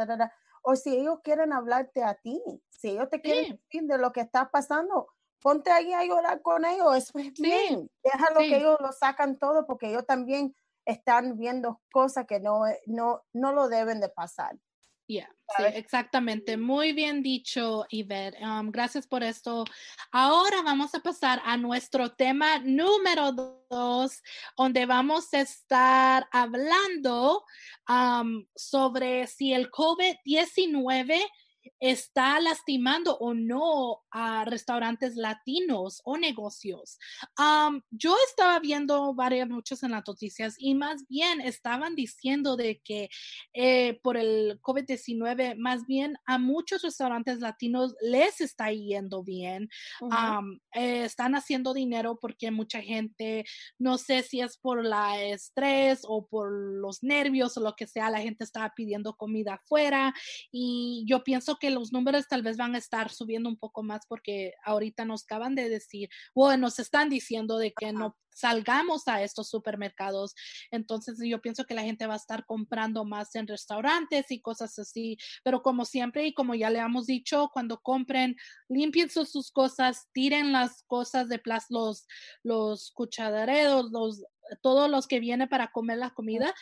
o 0.64 0.76
si 0.76 0.96
ellos 0.96 1.20
quieren 1.24 1.54
hablarte 1.54 2.04
a 2.04 2.16
ti, 2.16 2.42
si 2.70 2.90
ellos 2.90 3.10
te 3.10 3.22
quieren 3.22 3.60
decir 3.64 3.88
de 3.88 3.98
lo 3.98 4.12
que 4.12 4.22
está 4.22 4.50
pasando, 4.52 5.08
ponte 5.42 5.72
ahí 5.72 5.92
a 5.94 6.06
llorar 6.06 6.42
con 6.42 6.66
ellos, 6.66 6.96
eso 6.96 7.18
es 7.18 7.34
bien, 7.34 7.90
déjalo 8.04 8.40
que 8.40 8.58
ellos 8.58 8.78
lo 8.80 8.92
sacan 8.92 9.38
todo 9.38 9.66
porque 9.66 9.90
ellos 9.90 10.06
también 10.06 10.56
están 10.86 11.38
viendo 11.38 11.82
cosas 11.92 12.26
que 12.28 12.40
no, 12.40 12.64
no, 12.86 13.24
no 13.34 13.54
lo 13.54 13.70
deben 13.70 14.00
de 14.00 14.10
pasar. 14.10 14.56
Yeah, 15.12 15.28
sí, 15.58 15.64
exactamente. 15.76 16.56
Muy 16.56 16.94
bien 16.94 17.22
dicho, 17.22 17.86
Yvette. 17.90 18.38
Um, 18.42 18.72
gracias 18.72 19.06
por 19.06 19.24
esto. 19.24 19.66
Ahora 20.10 20.62
vamos 20.62 20.96
a 20.96 21.02
pasar 21.02 21.42
a 21.44 21.58
nuestro 21.58 22.14
tema 22.14 22.60
número 22.60 23.34
dos, 23.70 24.24
donde 24.56 24.86
vamos 24.86 25.34
a 25.34 25.42
estar 25.42 26.26
hablando 26.32 27.44
um, 27.90 28.46
sobre 28.56 29.28
si 29.28 29.52
el 29.54 29.70
COVID-19 29.70 31.20
está 31.80 32.40
lastimando 32.40 33.18
o 33.18 33.34
no 33.34 34.02
a 34.12 34.46
restaurantes 34.46 35.16
latinos 35.16 36.02
o 36.06 36.18
negocios. 36.18 36.98
yo 37.90 38.16
estaba 38.28 38.60
viendo 38.60 39.14
varias, 39.14 39.50
muchos 39.50 39.84
en 39.84 39.92
las 39.92 40.04
noticias 40.08 40.56
y 40.58 40.76
más 40.76 41.08
bien 41.08 41.42
estaban 41.42 41.96
diciendo 41.96 42.56
de 42.56 42.82
que 42.84 43.10
eh, 43.54 44.00
por 44.04 44.18
el 44.18 44.60
COVID-19, 44.62 45.56
más 45.58 45.86
bien 45.86 46.18
a 46.26 46.38
muchos 46.38 46.82
restaurantes 46.82 47.40
latinos 47.40 47.96
les 48.02 48.42
está 48.42 48.72
yendo 48.72 49.24
bien. 49.24 49.70
Eh, 50.74 51.04
están 51.06 51.36
haciendo 51.36 51.74
dinero 51.74 52.18
porque 52.20 52.52
mucha 52.52 52.82
gente, 52.82 53.46
no 53.80 53.98
sé 53.98 54.24
si 54.24 54.42
es 54.42 54.58
por 54.58 54.86
la 54.86 55.22
estrés 55.22 56.02
o 56.04 56.28
por 56.28 56.52
los 56.52 57.04
nervios 57.04 57.58
o 57.58 57.62
lo 57.62 57.76
que 57.76 57.88
sea, 57.88 58.10
la 58.10 58.22
gente 58.22 58.44
estaba 58.44 58.74
pidiendo 58.76 59.16
comida 59.16 59.56
afuera 59.56 60.14
y 60.52 61.04
yo 61.08 61.24
pienso 61.24 61.51
que 61.58 61.72
los 61.72 61.92
números 61.92 62.28
tal 62.28 62.42
vez 62.42 62.58
van 62.58 62.76
a 62.76 62.78
estar 62.78 63.12
subiendo 63.12 63.50
un 63.50 63.58
poco 63.58 63.84
más 63.84 64.06
porque 64.08 64.54
ahorita 64.64 65.06
nos 65.06 65.24
acaban 65.24 65.56
de 65.56 65.70
decir, 65.70 66.10
bueno, 66.34 66.62
nos 66.62 66.80
están 66.80 67.10
diciendo 67.10 67.58
de 67.58 67.74
que 67.74 67.92
no 67.92 68.18
salgamos 68.34 69.08
a 69.08 69.22
estos 69.24 69.50
supermercados. 69.50 70.34
Entonces 70.72 71.18
yo 71.24 71.42
pienso 71.42 71.66
que 71.66 71.74
la 71.74 71.84
gente 71.84 72.08
va 72.08 72.14
a 72.14 72.18
estar 72.18 72.46
comprando 72.46 73.06
más 73.06 73.36
en 73.36 73.48
restaurantes 73.48 74.32
y 74.32 74.42
cosas 74.42 74.78
así. 74.80 75.18
Pero 75.44 75.62
como 75.62 75.86
siempre 75.86 76.26
y 76.26 76.34
como 76.34 76.56
ya 76.56 76.70
le 76.70 76.80
hemos 76.80 77.08
dicho, 77.08 77.50
cuando 77.54 77.80
compren, 77.82 78.36
limpien 78.70 79.10
sus, 79.10 79.52
cosas, 79.52 80.08
tiren 80.14 80.52
las 80.52 80.84
cosas 80.84 81.30
de 81.30 81.40
plástico, 81.40 81.62
los, 81.88 82.08
los 82.44 82.92
cuchareros, 82.92 83.92
los, 83.92 84.24
todos 84.62 84.90
los 84.90 85.08
que 85.08 85.20
vienen 85.20 85.50
para 85.50 85.72
comer 85.72 85.98
la 85.98 86.12
comida, 86.12 86.54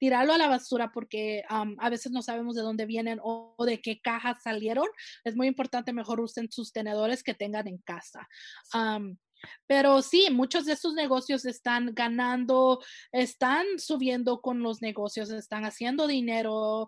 tirarlo 0.00 0.32
a 0.32 0.38
la 0.38 0.48
basura 0.48 0.90
porque 0.92 1.44
a 1.48 1.90
veces 1.90 2.10
no 2.10 2.22
sabemos 2.22 2.56
de 2.56 2.62
dónde 2.62 2.86
vienen 2.86 3.20
o, 3.22 3.54
de 3.66 3.82
qué 3.82 4.00
cajas 4.00 4.42
salieron. 4.42 4.86
Es 5.24 5.36
muy 5.36 5.46
importante, 5.46 5.92
mejor 5.92 6.20
usen 6.20 6.50
sus 6.50 6.72
tenedores 6.72 7.22
que 7.22 7.34
tengan 7.34 7.68
en 7.68 7.76
casa. 7.78 8.26
Pero 9.66 10.02
sí, 10.02 10.28
muchos 10.30 10.64
de 10.64 10.72
estos 10.72 10.94
negocios 10.94 11.44
están 11.44 11.94
ganando, 11.94 12.80
están 13.12 13.66
subiendo 13.78 14.40
con 14.40 14.62
los 14.62 14.82
negocios, 14.82 15.30
están 15.30 15.64
haciendo 15.64 16.06
dinero, 16.06 16.86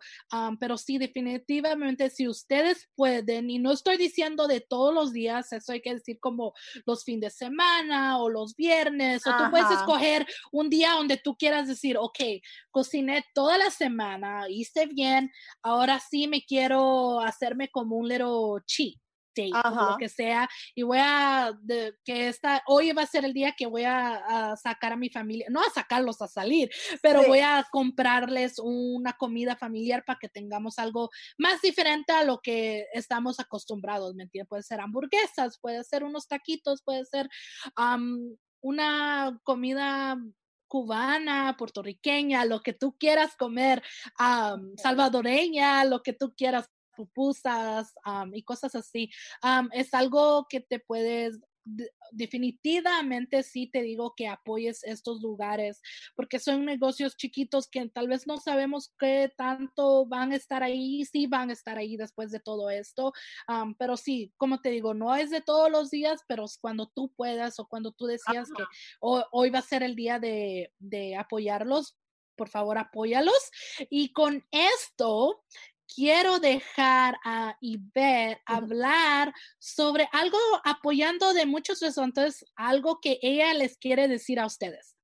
pero 0.59 0.77
sí, 0.77 0.99
definitivamente, 0.99 2.11
si 2.11 2.29
ustedes 2.29 2.89
pueden, 2.95 3.51
y 3.51 3.59
no 3.59 3.73
estoy 3.73 3.97
diciendo 3.97 4.47
de 4.47 4.61
todos 4.61 4.93
los 4.93 5.13
días, 5.13 5.53
eso 5.53 5.73
hay 5.73 5.81
que 5.81 5.95
decir 5.95 6.19
como 6.21 6.53
los 6.87 7.05
fines 7.05 7.23
de 7.23 7.31
semana 7.31 8.19
o 8.19 8.29
los 8.29 8.57
viernes, 8.57 9.27
o 9.27 9.37
tú 9.37 9.45
puedes 9.51 9.71
escoger 9.71 10.27
un 10.51 10.69
día 10.69 10.93
donde 10.93 11.17
tú 11.17 11.37
quieras 11.37 11.69
decir, 11.69 11.97
ok, 11.97 12.19
cociné 12.71 13.25
toda 13.35 13.59
la 13.59 13.71
semana, 13.71 14.49
hice 14.49 14.87
bien, 14.87 15.31
ahora 15.63 16.01
sí 16.01 16.27
me 16.27 16.45
quiero 16.45 17.21
hacerme 17.21 17.71
como 17.71 17.97
un 17.97 18.09
little 18.09 18.63
cheat 18.67 18.97
lo 19.37 19.97
que 19.99 20.09
sea, 20.09 20.49
y 20.75 20.83
voy 20.83 20.99
a, 21.01 21.53
que 22.05 22.29
esta, 22.29 22.63
hoy 22.67 22.93
va 22.93 23.03
a 23.03 23.07
ser 23.07 23.25
el 23.25 23.33
día 23.33 23.55
que 23.57 23.67
voy 23.67 23.85
a, 23.85 24.55
sacar 24.63 24.93
a 24.93 24.97
mi 24.97 25.09
familia, 25.09 25.47
no 25.51 25.61
a 25.61 25.71
sacarlos 25.71 26.21
a 26.23 26.29
salir, 26.29 26.71
pero 27.03 27.23
voy 27.27 27.41
a 27.41 27.67
comprarles 27.71 28.59
una 28.59 29.15
comida 29.15 29.57
familiar 29.57 30.05
para 30.05 30.19
que 30.19 30.29
tengamos 30.29 30.79
algo 30.79 31.11
más 31.39 31.61
diferente 31.63 32.13
a 32.13 32.25
lo 32.25 32.41
que 32.41 32.87
estamos 32.93 33.41
acostumbrados, 33.41 34.15
¿me 34.15 34.25
entiendes? 34.25 34.49
Puede 34.49 34.63
ser 34.63 34.81
hamburguesas, 34.81 35.59
puede 35.61 35.85
ser 35.85 36.05
unos 36.05 36.29
taquitos, 36.29 36.83
puede 36.83 37.05
ser 37.05 37.29
una 38.61 39.41
comida 39.45 40.17
cubana, 40.73 41.55
puertorriqueña, 41.59 42.47
lo 42.47 42.63
que 42.63 42.73
tú 42.73 42.97
quieras 42.99 43.37
comer, 43.37 43.83
salvadoreña, 44.79 45.85
lo 45.85 46.03
que 46.03 46.15
tú 46.15 46.33
quieras 46.35 46.71
pupusas 46.97 47.95
y 48.33 48.43
cosas 48.43 48.75
así. 48.75 49.11
es 49.73 49.95
algo 49.95 50.47
que 50.49 50.61
te 50.61 50.79
puedes 50.79 51.41
definitivamente 52.11 53.43
sí 53.43 53.69
te 53.69 53.83
digo 53.83 54.15
que 54.17 54.27
apoyes 54.27 54.83
estos 54.85 55.23
lugares 55.23 55.81
porque 56.17 56.39
son 56.39 56.65
negocios 56.65 57.17
chiquitos 57.17 57.69
que 57.69 57.89
tal 57.89 58.09
vez 58.09 58.27
no 58.27 58.39
sabemos 58.39 58.93
qué 58.99 59.33
tanto 59.37 60.07
van 60.07 60.33
a 60.33 60.37
estar 60.37 60.63
ahí, 60.63 61.05
sí 61.05 61.27
van 61.27 61.51
a 61.51 61.53
estar 61.53 61.79
ahí 61.79 61.97
después 61.97 62.31
de 62.31 62.41
todo 62.41 62.69
esto, 62.69 63.13
pero 63.79 63.97
sí, 63.97 64.33
como 64.37 64.61
te 64.61 64.71
digo, 64.71 64.93
no 64.95 65.15
es 65.15 65.31
de 65.31 65.41
todos 65.41 65.71
los 65.71 65.91
días, 65.91 66.21
pero 66.27 66.45
cuando 66.61 66.89
tú 66.89 67.13
puedas 67.15 67.59
o 67.59 67.67
cuando 67.67 67.93
tú 67.93 68.07
decías 68.07 68.49
que 68.57 68.65
hoy, 69.01 69.51
va 69.51 69.61
a 69.61 69.63
ser 69.63 69.83
el 69.83 69.95
día 69.95 70.19
de, 70.19 70.73
de 70.79 71.17
apoyarlos, 71.17 71.97
por 72.37 72.49
favor 72.49 72.79
apóyalos. 72.79 73.51
Y 73.91 74.13
con 74.13 74.45
esto 74.51 75.45
quiero 75.95 76.39
dejar 76.39 77.19
a 77.25 77.57
Iber 77.61 78.41
hablar 78.47 79.33
sobre 79.59 80.09
algo 80.13 80.39
apoyando 80.65 81.33
de 81.33 81.47
muchos 81.47 81.81
restaurantes, 81.81 82.45
algo 82.57 83.01
que 83.01 83.19
ella 83.23 83.55
les 83.55 83.77
quiere 83.77 84.09
decir 84.09 84.41
a 84.41 84.47
ustedes. 84.47 84.97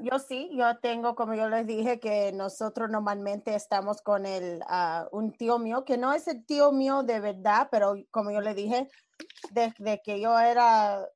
yo 0.00 0.18
sí, 0.18 0.50
yo 0.52 0.78
tengo, 0.80 1.14
como 1.14 1.34
yo 1.34 1.48
les 1.48 1.66
dije, 1.66 1.98
que 1.98 2.32
nosotros 2.32 2.90
normalmente 2.90 3.54
estamos 3.54 4.02
con 4.02 4.26
el, 4.26 4.60
ah, 4.68 5.08
un 5.12 5.32
tío 5.32 5.58
mío, 5.58 5.84
que 5.84 5.96
no 5.96 6.12
es 6.12 6.28
el 6.28 6.44
tío 6.44 6.72
mío 6.72 7.02
de 7.02 7.20
verdad, 7.20 7.68
pero 7.70 7.94
como 8.10 8.30
yo 8.30 8.40
le 8.40 8.54
dije, 8.54 8.88
desde 9.52 10.02
que 10.02 10.20
yo 10.20 10.38
era 10.38 11.08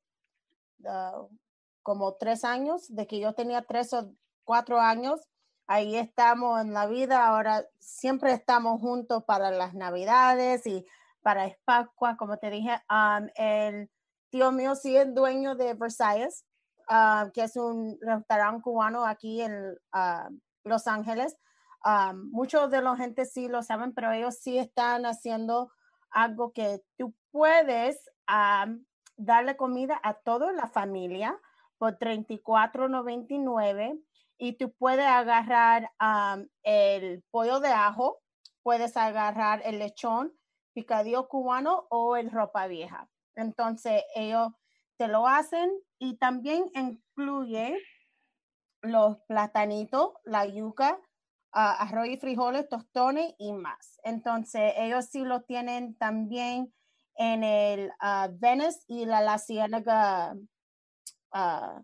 ah, 0.87 1.21
como 1.83 2.15
tres 2.15 2.43
años, 2.43 2.87
de 2.89 3.05
que 3.05 3.19
yo 3.19 3.33
tenía 3.33 3.61
tres 3.61 3.93
o 3.93 4.11
cuatro 4.43 4.79
años, 4.79 5.21
ahí 5.67 5.95
estamos 5.95 6.59
en 6.61 6.73
la 6.73 6.87
vida, 6.87 7.27
ahora 7.27 7.65
siempre 7.79 8.33
estamos 8.33 8.81
juntos 8.81 9.23
para 9.25 9.51
las 9.51 9.73
navidades 9.73 10.65
y 10.67 10.85
para 11.21 11.55
Pascua, 11.65 12.17
como 12.17 12.37
te 12.37 12.49
dije, 12.49 12.81
el 13.35 13.89
tío 14.31 14.51
mío 14.51 14.75
sí 14.75 14.97
es 14.97 15.13
dueño 15.13 15.55
de 15.55 15.75
Versailles, 15.75 16.45
que 17.33 17.43
es 17.43 17.55
un 17.55 17.97
restaurante 18.01 18.63
cubano 18.63 19.05
aquí 19.05 19.41
en 19.41 19.77
Los 20.63 20.87
Ángeles. 20.87 21.37
muchos 22.31 22.71
de 22.71 22.81
la 22.81 22.95
gente 22.95 23.25
sí 23.25 23.47
lo 23.47 23.63
saben, 23.63 23.93
pero 23.93 24.11
ellos 24.11 24.37
sí 24.39 24.57
están 24.57 25.05
haciendo 25.05 25.71
algo 26.09 26.51
que 26.53 26.81
tú 26.97 27.13
puedes 27.31 28.09
darle 29.15 29.55
comida 29.55 29.99
a 30.03 30.15
toda 30.15 30.51
la 30.51 30.67
familia 30.67 31.39
por 31.77 31.97
$34.99 31.97 34.01
y 34.41 34.53
tú 34.53 34.73
puedes 34.73 35.05
agarrar 35.05 35.91
el 36.63 37.23
pollo 37.29 37.59
de 37.59 37.67
ajo, 37.67 38.17
puedes 38.63 38.97
agarrar 38.97 39.61
el 39.65 39.77
lechón, 39.77 40.33
picadillo 40.73 41.27
cubano 41.27 41.85
o 41.91 42.15
el 42.15 42.31
ropa 42.31 42.65
vieja. 42.65 43.07
Entonces 43.35 44.03
ellos 44.15 44.51
te 44.97 45.07
lo 45.07 45.27
hacen 45.27 45.71
y 45.99 46.17
también 46.17 46.65
incluye 46.73 47.77
los 48.81 49.19
platanitos, 49.27 50.13
la 50.23 50.47
yuca, 50.47 50.99
arroz 51.51 52.07
y 52.07 52.17
frijoles, 52.17 52.67
tostones 52.67 53.35
y 53.37 53.53
más. 53.53 53.99
Entonces 54.03 54.73
ellos 54.77 55.05
sí 55.05 55.23
lo 55.23 55.43
tienen 55.43 55.95
también 55.97 56.73
en 57.13 57.43
el 57.43 57.91
uh, 58.01 58.27
Venice 58.39 58.79
y 58.87 59.05
la 59.05 59.21
La 59.21 60.33
uh, 61.33 61.83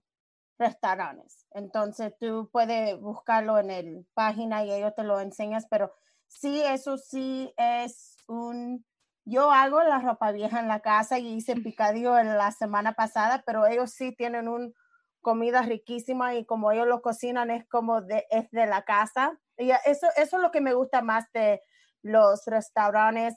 restaurantes. 0.57 1.45
Entonces 1.51 2.13
tú 2.19 2.49
puedes 2.51 2.99
buscarlo 2.99 3.59
en 3.59 3.71
el 3.71 4.07
página 4.13 4.63
y 4.63 4.71
ellos 4.71 4.93
te 4.95 5.03
lo 5.03 5.19
enseñas, 5.19 5.65
pero 5.69 5.91
sí, 6.27 6.61
eso 6.63 6.97
sí 6.97 7.53
es 7.57 8.17
un... 8.27 8.85
Yo 9.25 9.51
hago 9.51 9.83
la 9.83 9.99
ropa 9.99 10.31
vieja 10.31 10.59
en 10.59 10.69
la 10.69 10.79
casa 10.79 11.19
y 11.19 11.33
hice 11.33 11.55
picadillo 11.55 12.17
en 12.17 12.37
la 12.37 12.51
semana 12.51 12.93
pasada, 12.93 13.43
pero 13.45 13.67
ellos 13.67 13.91
sí 13.91 14.15
tienen 14.15 14.47
un 14.47 14.73
comida 15.21 15.61
riquísima 15.61 16.35
y 16.35 16.45
como 16.45 16.71
ellos 16.71 16.87
lo 16.87 17.01
cocinan 17.01 17.51
es 17.51 17.67
como 17.67 18.01
de, 18.01 18.25
es 18.29 18.49
de 18.51 18.65
la 18.65 18.83
casa. 18.83 19.37
Y 19.57 19.71
eso, 19.71 20.07
eso 20.15 20.37
es 20.37 20.41
lo 20.41 20.51
que 20.51 20.61
me 20.61 20.73
gusta 20.73 21.01
más 21.01 21.25
de 21.33 21.61
los 22.01 22.45
restaurantes 22.45 23.35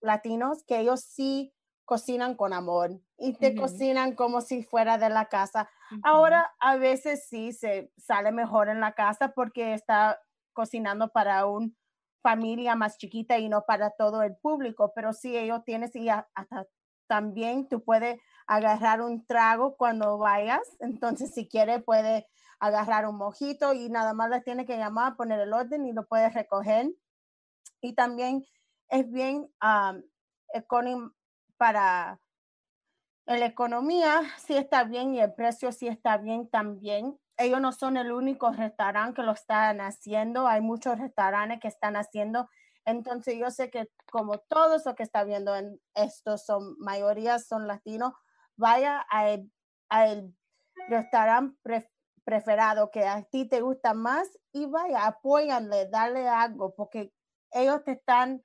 latinos, 0.00 0.64
que 0.66 0.80
ellos 0.80 1.00
sí 1.00 1.54
cocinan 1.84 2.36
con 2.36 2.52
amor 2.52 3.00
y 3.18 3.34
te 3.34 3.54
cocinan 3.54 4.14
como 4.14 4.40
si 4.40 4.62
fuera 4.62 4.98
de 4.98 5.10
la 5.10 5.26
casa. 5.28 5.68
Ahora 6.02 6.52
a 6.58 6.76
veces 6.76 7.26
sí 7.28 7.52
se 7.52 7.92
sale 7.96 8.32
mejor 8.32 8.68
en 8.68 8.80
la 8.80 8.92
casa 8.94 9.32
porque 9.32 9.74
está 9.74 10.20
cocinando 10.52 11.08
para 11.08 11.46
una 11.46 11.70
familia 12.22 12.76
más 12.76 12.98
chiquita 12.98 13.38
y 13.38 13.48
no 13.48 13.64
para 13.66 13.90
todo 13.90 14.22
el 14.22 14.36
público, 14.36 14.92
pero 14.94 15.12
sí 15.12 15.36
ellos 15.36 15.64
tienes 15.64 15.94
y 15.96 16.08
hasta 16.08 16.66
también 17.08 17.68
tú 17.68 17.82
puedes 17.84 18.18
agarrar 18.46 19.02
un 19.02 19.26
trago 19.26 19.76
cuando 19.76 20.16
vayas, 20.18 20.62
entonces 20.80 21.34
si 21.34 21.46
quieres 21.48 21.82
puede 21.82 22.26
agarrar 22.58 23.06
un 23.06 23.16
mojito 23.16 23.74
y 23.74 23.90
nada 23.90 24.14
más 24.14 24.30
le 24.30 24.40
tiene 24.40 24.64
que 24.64 24.78
llamar, 24.78 25.16
poner 25.16 25.40
el 25.40 25.52
orden 25.52 25.84
y 25.84 25.92
lo 25.92 26.06
puedes 26.06 26.32
recoger. 26.32 26.86
Y 27.80 27.94
también 27.94 28.44
es 28.88 29.10
bien 29.10 29.50
um, 29.62 30.02
para 31.62 32.18
la 33.24 33.46
economía, 33.46 34.22
sí 34.44 34.56
está 34.56 34.82
bien 34.82 35.14
y 35.14 35.20
el 35.20 35.32
precio 35.32 35.70
sí 35.70 35.86
está 35.86 36.16
bien 36.16 36.48
también. 36.48 37.16
Ellos 37.36 37.60
no 37.60 37.70
son 37.70 37.96
el 37.96 38.10
único 38.10 38.50
restaurante 38.50 39.14
que 39.14 39.22
lo 39.22 39.30
están 39.30 39.80
haciendo, 39.80 40.48
hay 40.48 40.60
muchos 40.60 40.98
restaurantes 40.98 41.60
que 41.60 41.68
están 41.68 41.94
haciendo. 41.94 42.48
Entonces 42.84 43.36
yo 43.38 43.48
sé 43.52 43.70
que 43.70 43.88
como 44.10 44.38
todos 44.38 44.84
los 44.84 44.96
que 44.96 45.04
están 45.04 45.28
viendo 45.28 45.54
en 45.54 45.80
esto 45.94 46.36
son 46.36 46.76
mayoría 46.80 47.38
son 47.38 47.68
latinos, 47.68 48.12
vaya 48.56 48.98
al 49.88 50.34
restaurante 50.88 51.56
preferido 52.24 52.90
que 52.90 53.06
a 53.06 53.22
ti 53.22 53.48
te 53.48 53.60
gusta 53.60 53.94
más 53.94 54.28
y 54.52 54.66
vaya, 54.66 55.06
apóyanle, 55.06 55.88
dale 55.88 56.28
algo, 56.28 56.74
porque 56.74 57.12
ellos 57.52 57.84
te 57.84 57.92
están 57.92 58.42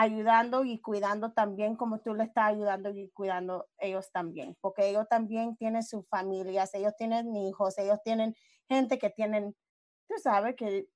ayudando 0.00 0.64
y 0.64 0.80
cuidando 0.80 1.32
también 1.32 1.76
como 1.76 2.00
tú 2.00 2.14
le 2.14 2.24
estás 2.24 2.46
ayudando 2.46 2.88
y 2.88 3.10
cuidando 3.10 3.68
ellos 3.78 4.10
también, 4.10 4.56
porque 4.62 4.88
ellos 4.88 5.06
también 5.10 5.56
tienen 5.56 5.82
sus 5.82 6.08
familias, 6.08 6.72
ellos 6.72 6.94
tienen 6.96 7.36
hijos, 7.36 7.76
ellos 7.76 7.98
tienen 8.02 8.34
gente 8.66 8.98
que 8.98 9.10
tienen, 9.10 9.54
tú 10.08 10.14
sabes 10.22 10.56
que 10.56 10.88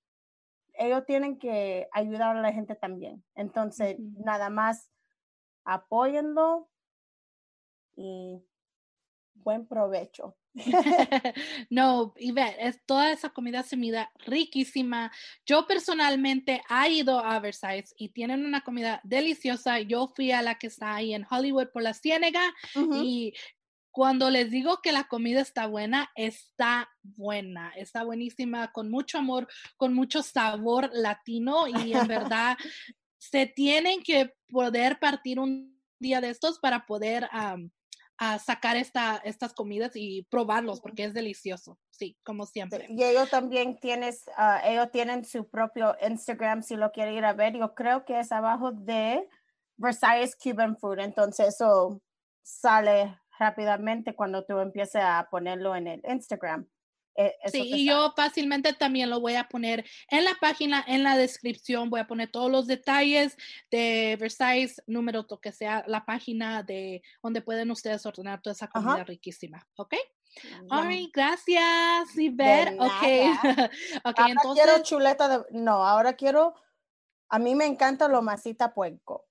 ellos 0.73 1.05
tienen 1.05 1.38
que 1.38 1.87
ayudar 1.93 2.35
a 2.35 2.40
la 2.40 2.53
gente 2.53 2.77
también. 2.77 3.23
Entonces, 3.35 3.97
nada 3.99 4.49
más 4.49 4.90
apóyenlo 5.67 6.71
y 7.97 8.43
buen 9.35 9.67
provecho. 9.67 10.35
no, 11.71 12.14
y 12.17 12.33
ve, 12.33 12.57
es, 12.61 12.81
toda 12.87 13.11
esa 13.11 13.31
comida 13.31 13.62
se 13.62 13.77
mira 13.77 14.11
riquísima. 14.25 15.11
Yo 15.45 15.67
personalmente 15.67 16.62
he 16.71 16.90
ido 16.93 17.19
a 17.19 17.38
Versailles 17.40 17.95
y 17.99 18.11
tienen 18.11 18.45
una 18.45 18.62
comida 18.62 19.01
deliciosa. 19.05 19.81
Yo 19.81 20.12
fui 20.14 20.31
a 20.33 20.43
la 20.43 20.57
que 20.57 20.69
está 20.69 20.95
ahí 20.95 21.14
en 21.14 21.27
Hollywood 21.29 21.69
por 21.73 21.83
la 21.83 21.95
Ciénega 21.95 22.55
y 23.03 23.35
cuando 23.90 24.29
les 24.29 24.51
digo 24.51 24.81
que 24.83 24.90
la 24.90 25.05
comida 25.05 25.40
está 25.40 25.69
buena, 25.69 26.11
está 26.17 26.88
buena, 27.03 27.73
está 27.77 28.03
buenísima, 28.03 28.73
con 28.73 28.90
mucho 28.90 29.19
amor, 29.19 29.47
con 29.77 29.95
mucho 29.95 30.23
sabor 30.23 30.90
latino 30.93 31.69
y 31.69 31.93
en 31.93 32.07
verdad 32.09 32.57
se 33.19 33.47
tienen 33.47 34.03
que 34.03 34.35
poder 34.49 34.99
partir 34.99 35.38
un 35.38 35.81
día 36.01 36.21
de 36.21 36.31
estos 36.31 36.59
para 36.59 36.87
poder 36.87 37.29
a 38.18 38.38
sacar 38.38 38.77
esta, 38.77 39.16
estas 39.24 39.53
comidas 39.53 39.92
y 39.94 40.22
probarlos 40.31 40.81
porque 40.81 41.05
es 41.05 41.14
delicioso, 41.14 41.79
sí, 41.90 42.16
como 42.22 42.46
siempre. 42.46 42.87
Y 42.88 43.03
ellos 43.03 43.29
también 43.31 43.79
tienes, 43.79 44.24
ah, 44.37 44.61
ellos 44.64 44.90
tienen 44.92 45.24
su 45.24 45.48
propio 45.48 45.96
Instagram 46.00 46.62
si 46.62 46.77
lo 46.77 46.92
quiere 46.92 47.14
ir 47.14 47.24
a 47.24 47.33
ver. 47.33 47.57
Yo 47.57 47.74
creo 47.74 48.05
que 48.05 48.20
es 48.20 48.31
abajo 48.31 48.72
de 48.72 49.29
Versailles 49.77 50.37
Cuban 50.37 50.77
Food, 50.77 51.00
entonces 51.00 51.48
eso 51.48 52.00
sale 52.42 53.18
rápidamente 53.38 54.14
cuando 54.14 54.44
tú 54.44 54.59
empieces 54.61 55.03
a 55.03 55.27
ponerlo 55.31 55.74
en 55.74 55.88
el 55.88 56.03
Instagram. 56.09 56.68
Eh, 57.16 57.35
sí, 57.46 57.62
y 57.62 57.87
yo 57.87 58.12
fácilmente 58.16 58.72
también 58.72 59.11
lo 59.11 59.20
voy 59.20 59.35
a 59.35 59.48
poner 59.48 59.85
en 60.09 60.24
la 60.24 60.35
página, 60.40 60.85
en 60.87 61.03
la 61.03 61.16
descripción, 61.16 61.90
voy 61.90 62.00
a 62.00 62.07
poner 62.07 62.31
todos 62.31 62.50
los 62.50 62.66
detalles 62.66 63.37
de 63.70 64.16
Versailles, 64.20 64.83
número 64.87 65.27
que 65.40 65.53
sea 65.53 65.85
la 65.87 66.05
página 66.05 66.62
de 66.62 67.03
donde 67.22 67.42
pueden 67.42 67.70
ustedes 67.70 68.05
ordenar 68.07 68.42
toda 68.42 68.53
esa 68.53 68.68
comida 68.68 69.05
riquísima, 69.05 69.66
¿ok? 69.77 69.94
Ay, 70.70 71.11
gracias, 71.12 72.16
Iber. 72.16 72.77
Ok, 72.79 73.03
okay 74.05 74.31
entonces. 74.33 74.64
quiero 74.64 74.83
chuleta 74.83 75.29
de. 75.29 75.44
No, 75.53 75.87
ahora 75.87 76.14
quiero. 76.14 76.55
A 77.29 77.38
mí 77.38 77.55
me 77.55 77.66
encanta 77.66 78.09
lo 78.09 78.22
masita 78.22 78.74
puerco. 78.74 79.27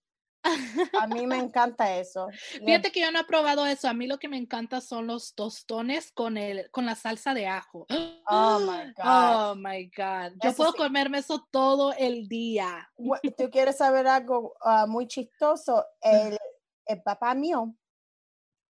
A 1.00 1.08
mí 1.08 1.26
me 1.26 1.38
encanta 1.38 1.96
eso. 1.98 2.28
Fíjate 2.66 2.92
que 2.92 3.02
yo 3.02 3.12
no 3.12 3.22
he 3.22 3.24
probado 3.24 3.66
eso. 3.66 3.88
A 3.88 3.94
mí 3.94 4.08
lo 4.08 4.20
que 4.20 4.28
me 4.28 4.38
encanta 4.38 4.82
son 4.82 5.08
los 5.08 5.36
tostones 5.36 6.12
con 6.12 6.38
el 6.38 6.70
con 6.72 6.86
la 6.86 6.96
salsa 6.96 7.34
de 7.34 7.48
ajo. 7.48 7.86
Oh 8.26 8.60
my 8.60 8.94
God. 8.94 9.06
Oh 9.06 9.56
my 9.56 9.92
God. 9.96 10.32
Yo 10.42 10.54
puedo 10.56 10.74
comerme 10.74 11.18
eso 11.18 11.46
todo 11.52 11.92
el 11.92 12.30
día. 12.30 12.90
¿Tú 13.38 13.50
quieres 13.52 13.78
saber 13.78 14.08
algo 14.08 14.56
ah, 14.62 14.86
muy 14.88 15.08
chistoso? 15.08 15.86
El, 16.00 16.38
el, 16.86 17.04
papá 17.04 17.36
mío, 17.36 17.76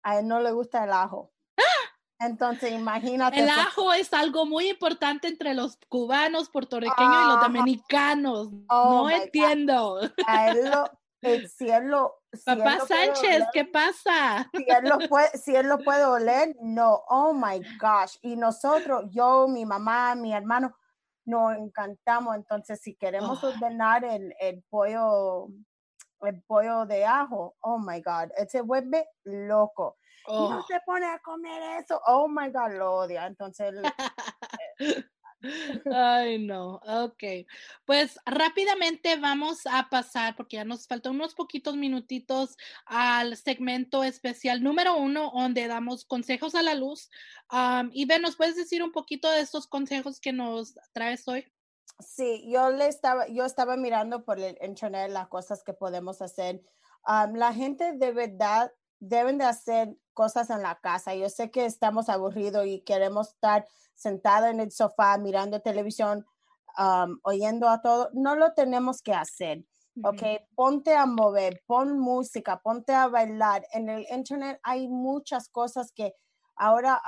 a 0.03 0.19
él 0.19 0.27
no 0.27 0.39
le 0.39 0.51
gusta 0.51 0.83
el 0.83 0.93
ajo. 0.93 1.33
Entonces, 2.19 2.73
imagínate. 2.73 3.39
El 3.39 3.49
ajo 3.49 3.91
es 3.91 4.13
algo 4.13 4.45
muy 4.45 4.69
importante 4.69 5.27
entre 5.27 5.55
los 5.55 5.79
cubanos, 5.89 6.51
puertorriqueños 6.51 7.25
y 7.25 7.27
los 7.27 7.41
dominicanos. 7.41 8.49
Oh 8.69 8.91
no 8.91 9.09
entiendo. 9.09 9.99
A 10.27 10.51
él 10.51 10.69
lo, 10.69 10.91
el 11.21 11.49
cielo. 11.49 12.15
Papá 12.45 12.79
Sánchez, 12.85 13.45
¿qué 13.53 13.65
pasa? 13.65 14.49
Si 14.53 14.65
él, 14.67 14.83
lo 14.83 14.99
puede, 15.09 15.29
si 15.43 15.55
él 15.55 15.67
lo 15.67 15.79
puede 15.79 16.05
oler, 16.05 16.55
no, 16.61 17.01
oh 17.09 17.33
my 17.33 17.61
gosh. 17.79 18.17
Y 18.21 18.35
nosotros, 18.35 19.05
yo, 19.11 19.47
mi 19.47 19.65
mamá, 19.65 20.15
mi 20.15 20.33
hermano, 20.33 20.75
nos 21.25 21.57
encantamos. 21.57 22.35
Entonces, 22.35 22.79
si 22.81 22.95
queremos 22.95 23.43
oh. 23.43 23.47
ordenar 23.47 24.03
el, 24.05 24.33
el 24.39 24.63
pollo, 24.69 25.47
el 26.21 26.41
pollo 26.43 26.85
de 26.85 27.05
ajo, 27.05 27.55
oh 27.61 27.79
my 27.79 28.01
God, 28.01 28.31
él 28.37 28.47
se 28.49 28.61
vuelve 28.61 29.07
loco. 29.23 29.97
no 30.27 30.59
oh. 30.59 30.65
se 30.67 30.79
pone 30.85 31.07
a 31.07 31.19
comer 31.19 31.81
eso, 31.81 31.99
oh 32.07 32.27
my 32.27 32.49
God, 32.49 32.71
lo 32.73 32.93
odia. 32.93 33.25
Entonces, 33.25 33.73
eh, 34.79 35.03
Ay, 35.91 36.39
no, 36.39 36.81
ok. 36.85 37.23
Pues 37.85 38.19
rápidamente 38.25 39.15
vamos 39.15 39.65
a 39.65 39.89
pasar, 39.89 40.35
porque 40.35 40.57
ya 40.57 40.65
nos 40.65 40.87
faltan 40.87 41.15
unos 41.15 41.33
poquitos 41.33 41.75
minutitos 41.75 42.57
al 42.85 43.37
segmento 43.37 44.03
especial 44.03 44.61
número 44.61 44.97
uno, 44.97 45.31
donde 45.33 45.67
damos 45.67 46.05
consejos 46.05 46.55
a 46.55 46.61
la 46.61 46.75
luz. 46.75 47.09
y 47.91 48.05
Ben, 48.05 48.21
¿nos 48.21 48.35
puedes 48.35 48.55
decir 48.55 48.83
un 48.83 48.91
poquito 48.91 49.29
de 49.31 49.41
estos 49.41 49.67
consejos 49.67 50.19
que 50.19 50.33
nos 50.33 50.75
traes 50.93 51.27
hoy? 51.27 51.45
Sí, 51.99 52.49
yo 52.49 52.69
le 52.71 52.87
estaba, 52.87 53.27
yo 53.27 53.45
estaba 53.45 53.75
mirando 53.75 54.23
por 54.23 54.39
el 54.39 54.57
internet 54.61 55.11
las 55.11 55.27
cosas 55.27 55.63
que 55.63 55.73
podemos 55.73 56.21
hacer. 56.21 56.61
la 57.05 57.53
gente 57.53 57.93
de 57.93 58.11
verdad 58.11 58.71
deben 58.99 59.37
de 59.37 59.45
hacer 59.45 59.97
cosas 60.13 60.49
en 60.49 60.61
la 60.61 60.79
casa. 60.79 61.15
Yo 61.15 61.29
sé 61.29 61.51
que 61.51 61.65
estamos 61.65 62.09
aburridos 62.09 62.65
y 62.67 62.81
queremos 62.81 63.29
estar 63.29 63.67
sentados 63.95 64.49
en 64.49 64.59
el 64.59 64.71
sofá 64.71 65.17
mirando 65.17 65.61
televisión, 65.61 66.25
oyendo 67.23 67.69
a 67.69 67.81
todo. 67.81 68.09
No 68.13 68.35
lo 68.35 68.53
tenemos 68.53 69.01
que 69.01 69.13
hacer. 69.13 69.65
Ok, 70.01 70.21
ponte 70.55 70.95
a 70.95 71.05
mover, 71.05 71.61
pon 71.65 71.99
música, 71.99 72.61
ponte 72.61 72.93
a 72.93 73.07
bailar. 73.07 73.67
En 73.73 73.89
el 73.89 74.05
internet 74.09 74.59
hay 74.63 74.87
muchas 74.87 75.49
cosas 75.49 75.91
que 75.91 76.13
ahora 76.55 77.01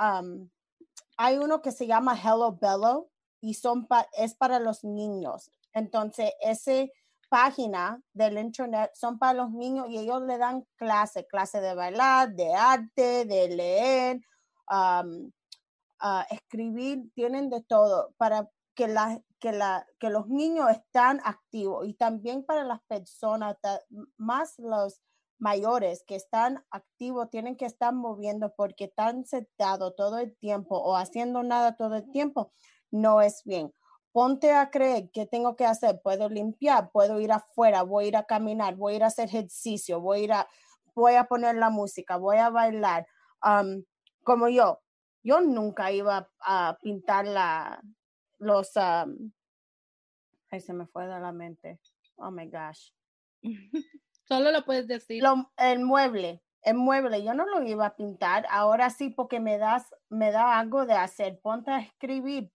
hay 1.16 1.38
uno 1.38 1.62
que 1.62 1.72
se 1.72 1.86
llama 1.86 2.18
Hello 2.18 2.58
Bello 2.60 3.08
y 3.40 3.54
son 3.54 3.88
es 4.12 4.34
para 4.34 4.58
los 4.58 4.84
niños. 4.84 5.50
Entonces, 5.72 6.32
ese 6.40 6.92
página 7.32 7.98
del 8.12 8.36
internet 8.36 8.90
son 8.92 9.18
para 9.18 9.32
los 9.32 9.50
niños 9.52 9.86
y 9.88 9.96
ellos 9.96 10.20
le 10.20 10.36
dan 10.36 10.66
clase, 10.76 11.26
clase 11.26 11.62
de 11.62 11.74
bailar, 11.74 12.34
de 12.34 12.52
arte, 12.52 13.24
de 13.24 13.48
leer, 13.48 14.20
escribir, 16.28 17.10
tienen 17.14 17.48
de 17.48 17.62
todo 17.62 18.12
para 18.18 18.50
que, 18.74 18.94
que, 19.40 19.52
la, 19.52 19.86
que 19.98 20.10
los 20.10 20.28
niños 20.28 20.68
están 20.72 21.22
activos 21.24 21.88
y 21.88 21.94
también 21.94 22.44
para 22.44 22.64
las 22.64 22.82
personas, 22.82 23.56
más 24.18 24.58
los 24.58 25.00
mayores 25.38 26.04
que 26.06 26.16
están 26.16 26.62
activos, 26.70 27.30
tienen 27.30 27.56
que 27.56 27.64
estar 27.64 27.94
moviendo 27.94 28.52
porque 28.54 28.84
están 28.84 29.24
sentados 29.24 29.96
todo 29.96 30.18
el 30.18 30.36
tiempo 30.36 30.76
o 30.76 30.96
haciendo 30.96 31.42
nada 31.42 31.76
todo 31.76 31.94
el 31.96 32.10
tiempo, 32.10 32.52
no 32.90 33.22
es 33.22 33.42
bien 33.44 33.72
ponte 34.12 34.52
a 34.52 34.70
creer 34.70 35.10
qué 35.10 35.26
tengo 35.26 35.56
que 35.56 35.64
hacer, 35.64 36.00
puedo 36.02 36.28
limpiar, 36.28 36.90
puedo 36.90 37.20
ir 37.20 37.32
afuera, 37.32 37.82
voy 37.82 38.04
a 38.04 38.08
ir 38.08 38.16
a 38.16 38.24
caminar, 38.24 38.76
voy 38.76 38.92
a 38.92 38.96
ir 38.96 39.04
a 39.04 39.06
hacer 39.06 39.28
ejercicio, 39.28 40.00
voy 40.00 40.20
a 40.20 40.22
ir 40.22 40.32
a, 40.32 40.48
voy 40.94 41.14
a 41.14 41.24
poner 41.24 41.56
la 41.56 41.70
música, 41.70 42.16
voy 42.16 42.36
a 42.36 42.50
bailar. 42.50 43.06
como 44.22 44.48
yo, 44.48 44.80
yo 45.22 45.40
nunca 45.40 45.90
iba 45.92 46.30
a 46.40 46.78
pintar 46.82 47.26
la, 47.26 47.82
los, 48.38 48.76
ahí 48.76 50.60
se 50.60 50.72
me 50.72 50.86
fue 50.86 51.06
de 51.06 51.20
la 51.20 51.32
mente. 51.32 51.80
Oh 52.16 52.30
my 52.30 52.48
gosh. 52.48 52.92
Solo 54.28 54.50
lo 54.52 54.64
puedes 54.64 54.86
decir. 54.86 55.22
el 55.56 55.80
mueble, 55.80 56.42
el 56.62 56.74
mueble, 56.74 57.24
yo 57.24 57.34
no 57.34 57.46
lo 57.46 57.62
iba 57.62 57.86
a 57.86 57.96
pintar, 57.96 58.46
ahora 58.50 58.90
sí 58.90 59.10
porque 59.10 59.40
me 59.40 59.58
das, 59.58 59.94
me 60.08 60.30
da 60.30 60.58
algo 60.58 60.86
de 60.86 60.94
hacer. 60.94 61.40
Ponte 61.40 61.70
a 61.70 61.80
escribir, 61.80 62.52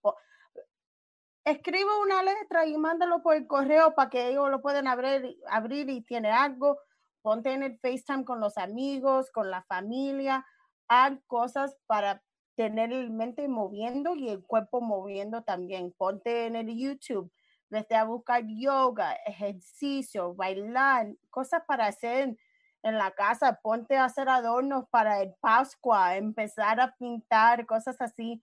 escribe 1.51 1.89
una 2.01 2.23
letra 2.23 2.65
y 2.65 2.77
mándalo 2.77 3.21
por 3.21 3.35
el 3.35 3.47
correo 3.47 3.95
para 3.95 4.09
que 4.09 4.29
ellos 4.29 4.49
lo 4.49 4.61
puedan 4.61 4.87
abrir, 4.87 5.37
abrir 5.49 5.89
y 5.89 6.01
tiene 6.01 6.29
algo. 6.29 6.77
Ponte 7.21 7.53
en 7.53 7.63
el 7.63 7.79
FaceTime 7.79 8.25
con 8.25 8.39
los 8.41 8.57
amigos, 8.57 9.31
con 9.31 9.49
la 9.49 9.63
familia. 9.63 10.45
Haz 10.89 11.13
cosas 11.25 11.77
para 11.85 12.21
tener 12.55 12.91
el 12.91 13.11
mente 13.11 13.47
moviendo 13.47 14.15
y 14.15 14.29
el 14.29 14.43
cuerpo 14.43 14.81
moviendo 14.81 15.43
también. 15.43 15.93
Ponte 15.97 16.47
en 16.47 16.55
el 16.55 16.75
YouTube. 16.77 17.31
vete 17.69 17.95
a 17.95 18.05
buscar 18.05 18.43
yoga, 18.45 19.13
ejercicio, 19.25 20.33
bailar, 20.35 21.07
cosas 21.29 21.63
para 21.67 21.87
hacer 21.87 22.37
en 22.83 22.97
la 22.97 23.11
casa, 23.11 23.59
ponte 23.61 23.97
a 23.97 24.05
hacer 24.05 24.29
adornos 24.29 24.85
para 24.89 25.21
el 25.21 25.33
Pascua, 25.41 26.15
empezar 26.15 26.79
a 26.79 26.95
pintar, 26.95 27.65
cosas 27.65 27.99
así. 27.99 28.41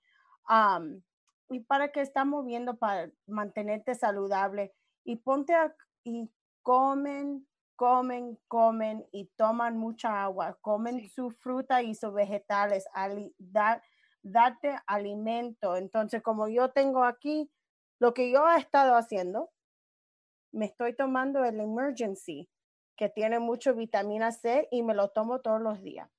Y 1.55 1.61
para 1.61 1.93
que 1.93 2.01
estamos 2.01 2.43
moviendo 2.43 2.77
para 2.77 3.11
mantenerte 3.27 3.95
saludable 3.95 4.75
y 5.05 5.17
ponte 5.17 5.55
a, 5.55 5.75
y 6.03 6.29
comen, 6.63 7.47
comen, 7.77 8.39
comen 8.49 9.07
y 9.13 9.27
toman 9.37 9.77
mucha 9.77 10.25
agua, 10.25 10.59
comen 10.61 11.09
su 11.09 11.31
fruta 11.31 11.83
y 11.83 11.95
sus 11.95 12.13
vegetales, 12.13 12.87
date 14.23 14.77
alimento. 14.87 15.77
Entonces, 15.77 16.23
como 16.23 16.49
yo 16.49 16.71
tengo 16.73 17.05
aquí, 17.05 17.51
lo 18.01 18.15
que 18.15 18.33
yo 18.33 18.49
he 18.51 18.59
estado 18.59 18.97
haciendo, 18.97 19.51
me 20.53 20.67
estoy 20.67 20.97
tomando 20.97 21.45
el 21.45 21.61
emergency, 21.61 22.49
que 22.97 23.09
tiene 23.09 23.39
mucho 23.39 23.75
vitamina 23.75 24.33
C 24.33 24.69
y 24.71 24.83
me 24.83 24.95
lo 24.95 25.11
tomo 25.11 25.41
todos 25.41 25.61
los 25.61 25.83
días. 25.83 26.11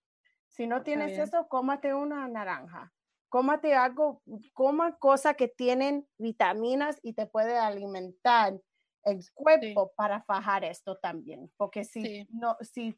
Si 0.49 0.67
no 0.67 0.83
tienes 0.83 1.17
eso, 1.17 1.47
cómate 1.49 1.93
una 1.93 2.27
naranja. 2.29 2.93
Cómate 3.35 3.73
algo, 3.73 4.23
coma 4.53 4.97
cosas 4.97 5.35
que 5.35 5.49
tienen 5.49 6.07
vitaminas 6.17 6.97
y 7.03 7.11
te 7.11 7.27
puede 7.27 7.57
alimentar 7.57 8.57
el 9.03 9.29
cuerpo 9.33 9.91
para 9.97 10.23
fajar 10.23 10.63
esto 10.63 10.95
también, 10.99 11.51
porque 11.57 11.83
si 11.83 12.25
no, 12.29 12.55
si, 12.61 12.97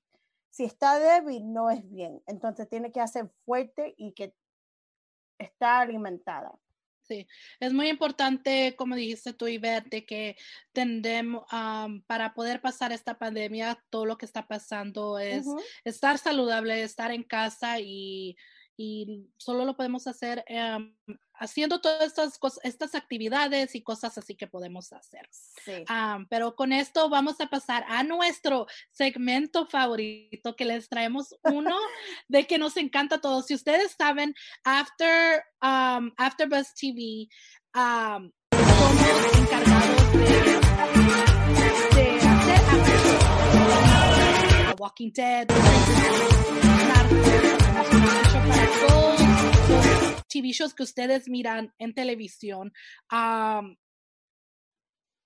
si 0.51 0.65
está 0.65 0.99
débil 0.99 1.51
no 1.51 1.71
es 1.71 1.89
bien, 1.89 2.21
entonces 2.27 2.69
tiene 2.69 2.91
que 2.91 3.01
hacer 3.01 3.31
fuerte 3.45 3.95
y 3.97 4.11
que 4.11 4.35
está 5.39 5.79
alimentada. 5.79 6.51
Sí, 7.01 7.27
es 7.59 7.73
muy 7.73 7.89
importante, 7.89 8.75
como 8.75 8.93
dijiste 8.93 9.33
tú, 9.33 9.45
de 9.45 10.05
que 10.07 10.37
tendemos, 10.71 11.45
para 12.05 12.35
poder 12.35 12.61
pasar 12.61 12.91
esta 12.91 13.17
pandemia, 13.17 13.83
todo 13.89 14.05
lo 14.05 14.19
que 14.19 14.27
está 14.27 14.47
pasando 14.47 15.17
es 15.17 15.47
estar 15.83 16.19
saludable, 16.19 16.83
estar 16.83 17.09
en 17.09 17.23
casa 17.23 17.79
y, 17.79 18.37
y 18.77 19.27
solo 19.37 19.65
lo 19.65 19.75
podemos 19.75 20.05
hacer 20.05 20.43
em, 20.47 20.95
haciendo 21.33 21.81
todas 21.81 22.03
estas 22.03 22.37
cosas, 22.37 22.59
estas 22.63 22.95
actividades 22.95 23.75
y 23.75 23.81
cosas 23.81 24.17
así 24.17 24.35
que 24.35 24.47
podemos 24.47 24.93
hacer. 24.93 25.27
pero 26.29 26.55
con 26.55 26.71
esto 26.71 27.09
vamos 27.09 27.41
a 27.41 27.47
pasar 27.47 27.83
a 27.87 28.03
nuestro 28.03 28.67
segmento 28.91 29.65
favorito 29.65 30.55
que 30.55 30.65
les 30.65 30.89
traemos 30.89 31.35
uno 31.43 31.75
de 32.27 32.45
que 32.45 32.57
nos 32.57 32.77
encanta 32.77 33.15
a 33.15 33.21
todos. 33.21 33.47
Si 33.47 33.55
ustedes 33.55 33.95
saben, 33.97 34.35
After, 34.63 35.43
um, 35.61 36.11
After 36.17 36.47
Buzz 36.47 36.73
TV, 36.75 37.27
somos 37.73 39.37
encargados 39.37 40.13
de, 40.13 40.59
hacer 42.19 42.57
Walking 44.79 45.11
Dead, 45.11 45.47
TV 50.27 50.51
shows 50.51 50.73
que 50.73 50.83
ustedes 50.83 51.27
miran 51.27 51.73
en 51.79 51.93
televisión. 51.93 52.73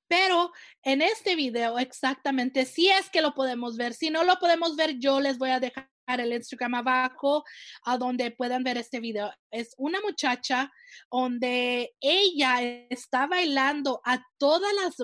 pero 0.07 0.51
en 0.83 1.01
este 1.01 1.35
video 1.35 1.79
exactamente, 1.79 2.65
si 2.65 2.89
es 2.89 3.09
que 3.09 3.21
lo 3.21 3.33
podemos 3.33 3.77
ver, 3.77 3.93
si 3.93 4.09
no 4.09 4.23
lo 4.23 4.37
podemos 4.39 4.75
ver, 4.75 4.99
yo 4.99 5.21
les 5.21 5.37
voy 5.37 5.51
a 5.51 5.59
dejar 5.59 5.89
el 6.19 6.33
Instagram 6.33 6.75
abajo 6.75 7.43
a 7.83 7.97
donde 7.97 8.31
puedan 8.31 8.63
ver 8.63 8.77
este 8.77 8.99
video. 8.99 9.31
Es 9.49 9.73
una 9.77 9.99
muchacha 10.01 10.71
donde 11.09 11.93
ella 11.99 12.61
está 12.89 13.27
bailando 13.27 14.01
a 14.05 14.23
todas 14.37 14.73
las 14.83 14.95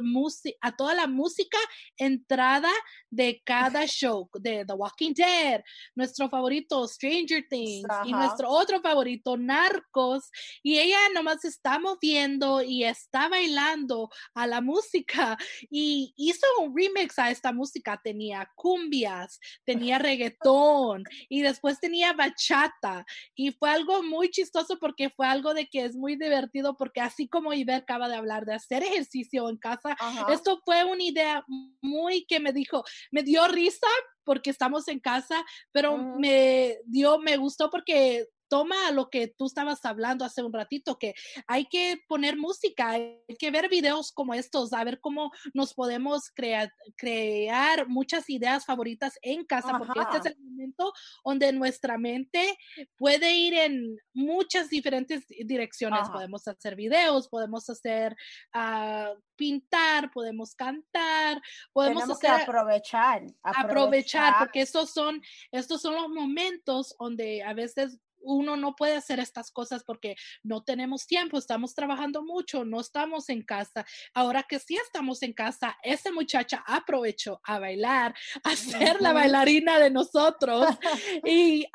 a 0.61 0.75
toda 0.75 0.93
la 0.95 1.07
música 1.07 1.57
entrada 1.97 2.71
de 3.09 3.41
cada 3.45 3.85
show 3.85 4.29
de 4.33 4.65
The 4.65 4.73
Walking 4.73 5.13
Dead, 5.13 5.61
nuestro 5.95 6.29
favorito 6.29 6.87
Stranger 6.87 7.45
Things 7.49 7.87
y 8.05 8.11
nuestro 8.11 8.49
otro 8.49 8.81
favorito 8.81 9.37
Narcos. 9.37 10.29
Y 10.63 10.79
ella 10.79 10.97
nomás 11.13 11.45
está 11.45 11.79
moviendo 11.79 12.61
y 12.61 12.83
está 12.83 13.29
bailando 13.29 14.09
a 14.33 14.47
la 14.47 14.61
música 14.61 15.37
y 15.69 16.13
hizo 16.17 16.45
un 16.59 16.75
remix 16.75 17.19
a 17.19 17.31
esta 17.31 17.51
música, 17.51 17.99
tenía 18.03 18.49
cumbias, 18.55 19.39
tenía 19.65 19.99
reggaetón 19.99 20.96
y 21.29 21.41
después 21.41 21.79
tenía 21.79 22.13
bachata 22.13 23.05
y 23.35 23.51
fue 23.51 23.69
algo 23.69 24.03
muy 24.03 24.29
chistoso 24.29 24.77
porque 24.79 25.09
fue 25.09 25.27
algo 25.27 25.53
de 25.53 25.67
que 25.67 25.85
es 25.85 25.95
muy 25.95 26.15
divertido 26.15 26.75
porque 26.77 27.01
así 27.01 27.27
como 27.27 27.53
Iber 27.53 27.75
acaba 27.75 28.07
de 28.07 28.15
hablar 28.15 28.45
de 28.45 28.55
hacer 28.55 28.83
ejercicio 28.83 29.49
en 29.49 29.57
casa, 29.57 29.95
esto 30.31 30.61
fue 30.65 30.83
una 30.83 31.03
idea 31.03 31.45
muy 31.81 32.25
que 32.25 32.39
me 32.39 32.53
dijo, 32.53 32.83
me 33.11 33.23
dio 33.23 33.47
risa 33.47 33.87
porque 34.23 34.49
estamos 34.49 34.87
en 34.89 34.99
casa, 34.99 35.45
pero 35.71 35.97
me 35.97 36.79
dio, 36.85 37.17
me 37.17 37.37
gustó 37.37 37.69
porque 37.69 38.27
toma 38.47 38.91
lo 38.91 39.09
que 39.09 39.27
tú 39.27 39.45
estabas 39.45 39.83
hablando 39.85 40.25
hace 40.25 40.43
un 40.43 40.53
ratito, 40.53 40.97
que 40.97 41.13
hay 41.47 41.65
que 41.65 42.01
poner 42.07 42.37
música, 42.37 42.91
hay 42.91 43.23
que 43.39 43.51
ver 43.51 43.69
videos 43.69 44.11
como 44.11 44.33
estos, 44.33 44.73
a 44.73 44.83
ver 44.83 44.99
cómo 44.99 45.31
nos 45.53 45.73
podemos 45.73 46.29
crear, 46.33 46.73
crear 46.95 47.87
muchas 47.87 48.29
ideas 48.29 48.65
favoritas 48.65 49.17
en 49.21 49.45
casa, 49.45 49.77
porque 49.77 49.99
este 49.99 50.17
es 50.17 50.25
el 50.25 50.43
momento 50.43 50.93
donde 51.23 51.51
nuestra 51.53 51.97
mente 51.97 52.57
puede 52.97 53.35
ir 53.35 53.53
en 53.53 53.97
muchas 54.13 54.69
diferentes 54.69 55.25
direcciones. 55.27 56.09
Podemos 56.09 56.47
hacer 56.47 56.75
videos, 56.75 57.27
podemos 57.29 57.69
hacer 57.69 58.15
uh, 58.53 59.19
pintar, 59.35 60.11
podemos 60.11 60.55
cantar, 60.55 61.41
podemos 61.71 62.09
hacer, 62.09 62.31
aprovechar, 62.31 63.23
aprovechar, 63.43 63.65
aprovechar, 63.65 64.33
porque 64.39 64.61
estos 64.61 64.91
son, 64.91 65.21
estos 65.51 65.81
son 65.81 65.95
los 65.95 66.09
momentos 66.09 66.95
donde 66.99 67.43
a 67.43 67.53
veces 67.53 67.99
uno 68.21 68.57
no 68.57 68.75
puede 68.75 68.95
hacer 68.95 69.19
estas 69.19 69.51
cosas 69.51 69.83
porque 69.83 70.15
no 70.43 70.63
tenemos 70.63 71.07
tiempo, 71.07 71.37
estamos 71.37 71.73
trabajando 71.73 72.23
mucho, 72.23 72.65
no 72.65 72.79
estamos 72.79 73.29
en 73.29 73.41
casa. 73.43 73.85
Ahora 74.13 74.43
que 74.43 74.59
sí 74.59 74.75
estamos 74.75 75.23
en 75.23 75.33
casa, 75.33 75.77
esa 75.83 76.11
muchacha 76.11 76.63
aprovechó 76.65 77.39
a 77.43 77.59
bailar, 77.59 78.15
a 78.43 78.55
ser 78.55 79.01
la 79.01 79.13
bailarina 79.13 79.79
de 79.79 79.91
nosotros 79.91 80.67
y 81.25 81.65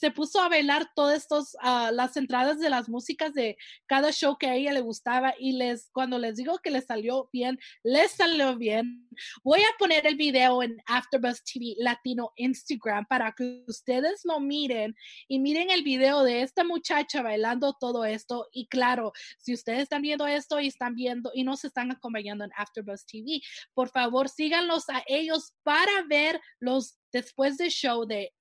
se 0.00 0.10
puso 0.10 0.40
a 0.40 0.48
bailar 0.48 0.88
todas 0.94 1.18
estos, 1.18 1.54
uh, 1.62 1.92
las 1.92 2.16
entradas 2.16 2.58
de 2.58 2.70
las 2.70 2.88
músicas 2.88 3.34
de 3.34 3.58
cada 3.86 4.12
show 4.12 4.38
que 4.38 4.46
a 4.46 4.54
ella 4.54 4.72
le 4.72 4.80
gustaba 4.80 5.34
y 5.38 5.52
les, 5.52 5.90
cuando 5.92 6.18
les 6.18 6.36
digo 6.36 6.58
que 6.58 6.70
les 6.70 6.86
salió 6.86 7.28
bien, 7.34 7.58
les 7.82 8.12
salió 8.12 8.56
bien. 8.56 9.06
Voy 9.44 9.60
a 9.60 9.78
poner 9.78 10.06
el 10.06 10.16
video 10.16 10.62
en 10.62 10.78
AfterBuzz 10.86 11.42
TV 11.44 11.74
Latino 11.78 12.32
Instagram 12.36 13.04
para 13.10 13.32
que 13.32 13.62
ustedes 13.68 14.22
lo 14.24 14.40
miren 14.40 14.96
y 15.28 15.38
miren 15.38 15.70
el 15.70 15.82
video 15.82 16.22
de 16.22 16.40
esta 16.40 16.64
muchacha 16.64 17.20
bailando 17.20 17.76
todo 17.78 18.06
esto. 18.06 18.48
Y 18.52 18.68
claro, 18.68 19.12
si 19.38 19.52
ustedes 19.52 19.80
están 19.80 20.00
viendo 20.00 20.26
esto 20.26 20.60
y 20.60 20.68
están 20.68 20.94
viendo 20.94 21.30
y 21.34 21.44
no 21.44 21.58
se 21.58 21.66
están 21.66 21.90
acompañando 21.90 22.44
en 22.44 22.52
AfterBuzz 22.56 23.04
TV, 23.04 23.42
por 23.74 23.90
favor 23.90 24.30
síganlos 24.30 24.88
a 24.88 25.02
ellos 25.06 25.52
para 25.62 25.92
ver 26.08 26.40
los 26.58 26.99
después 27.12 27.56
del 27.56 27.70
show 27.70 28.04
de 28.04 28.32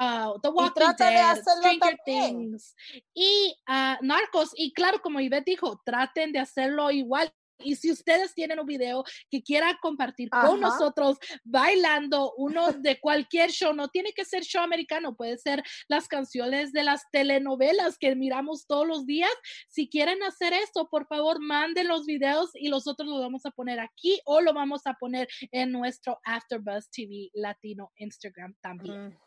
uh, 0.00 0.38
The 0.40 0.48
Walking 0.48 0.94
Dead, 0.98 1.42
Stranger 1.42 1.98
Things 2.04 2.74
y 3.14 3.54
uh, 3.68 4.04
Narcos. 4.04 4.50
Y 4.54 4.72
claro, 4.72 5.00
como 5.00 5.20
Ivette 5.20 5.46
dijo, 5.46 5.80
traten 5.84 6.32
de 6.32 6.38
hacerlo 6.38 6.90
igual. 6.90 7.32
Y 7.60 7.76
si 7.76 7.90
ustedes 7.90 8.34
tienen 8.34 8.60
un 8.60 8.66
video 8.66 9.04
que 9.30 9.42
quieran 9.42 9.76
compartir 9.80 10.30
con 10.30 10.60
nosotros 10.60 11.18
bailando 11.44 12.32
uno 12.36 12.72
de 12.72 13.00
cualquier 13.00 13.50
show, 13.50 13.72
no 13.74 13.88
tiene 13.88 14.12
que 14.12 14.24
ser 14.24 14.42
show 14.42 14.62
americano, 14.62 15.16
puede 15.16 15.38
ser 15.38 15.62
las 15.88 16.08
canciones 16.08 16.72
de 16.72 16.84
las 16.84 17.02
telenovelas 17.10 17.98
que 17.98 18.14
miramos 18.14 18.66
todos 18.66 18.86
los 18.86 19.06
días. 19.06 19.30
Si 19.68 19.88
quieren 19.88 20.22
hacer 20.22 20.52
esto, 20.52 20.88
por 20.88 21.06
favor, 21.06 21.40
manden 21.40 21.88
los 21.88 22.06
videos 22.06 22.50
y 22.54 22.68
nosotros 22.70 23.08
los 23.08 23.20
vamos 23.20 23.44
a 23.46 23.50
poner 23.50 23.80
aquí 23.80 24.20
o 24.24 24.40
lo 24.40 24.54
vamos 24.54 24.82
a 24.86 24.94
poner 24.94 25.28
en 25.52 25.72
nuestro 25.72 26.20
AfterBuzz 26.24 26.90
TV 26.90 27.30
Latino 27.34 27.92
Instagram 27.96 28.54
también. 28.60 29.18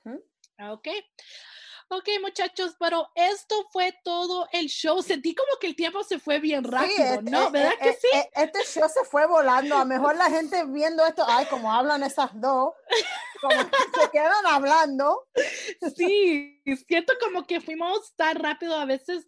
Ok. 0.69 0.87
Ok, 1.93 2.07
muchachos, 2.21 2.77
pero 2.79 3.11
esto 3.15 3.67
fue 3.69 3.93
todo 4.05 4.47
el 4.53 4.67
show. 4.67 5.03
Sentí 5.03 5.35
como 5.35 5.59
que 5.59 5.67
el 5.67 5.75
tiempo 5.75 6.01
se 6.05 6.19
fue 6.19 6.39
bien 6.39 6.63
rápido, 6.63 7.03
este, 7.03 7.29
¿no? 7.29 7.47
Eh, 7.47 7.51
¿Verdad 7.51 7.73
eh, 7.73 7.77
que 7.81 7.89
eh, 7.89 7.97
sí? 7.99 8.07
Este 8.33 8.59
show 8.63 8.87
se 8.87 9.03
fue 9.03 9.27
volando. 9.27 9.75
A 9.75 9.79
lo 9.79 9.85
mejor 9.85 10.15
la 10.15 10.29
gente 10.29 10.63
viendo 10.67 11.05
esto, 11.05 11.25
ay, 11.27 11.47
como 11.47 11.69
hablan 11.73 12.01
esas 12.03 12.31
dos, 12.39 12.71
como 13.41 13.51
se 14.01 14.09
quedan 14.09 14.45
hablando. 14.47 15.27
Sí, 15.97 16.63
siento 16.87 17.11
como 17.19 17.45
que 17.45 17.59
fuimos 17.59 18.15
tan 18.15 18.37
rápido. 18.37 18.77
A 18.77 18.85
veces 18.85 19.25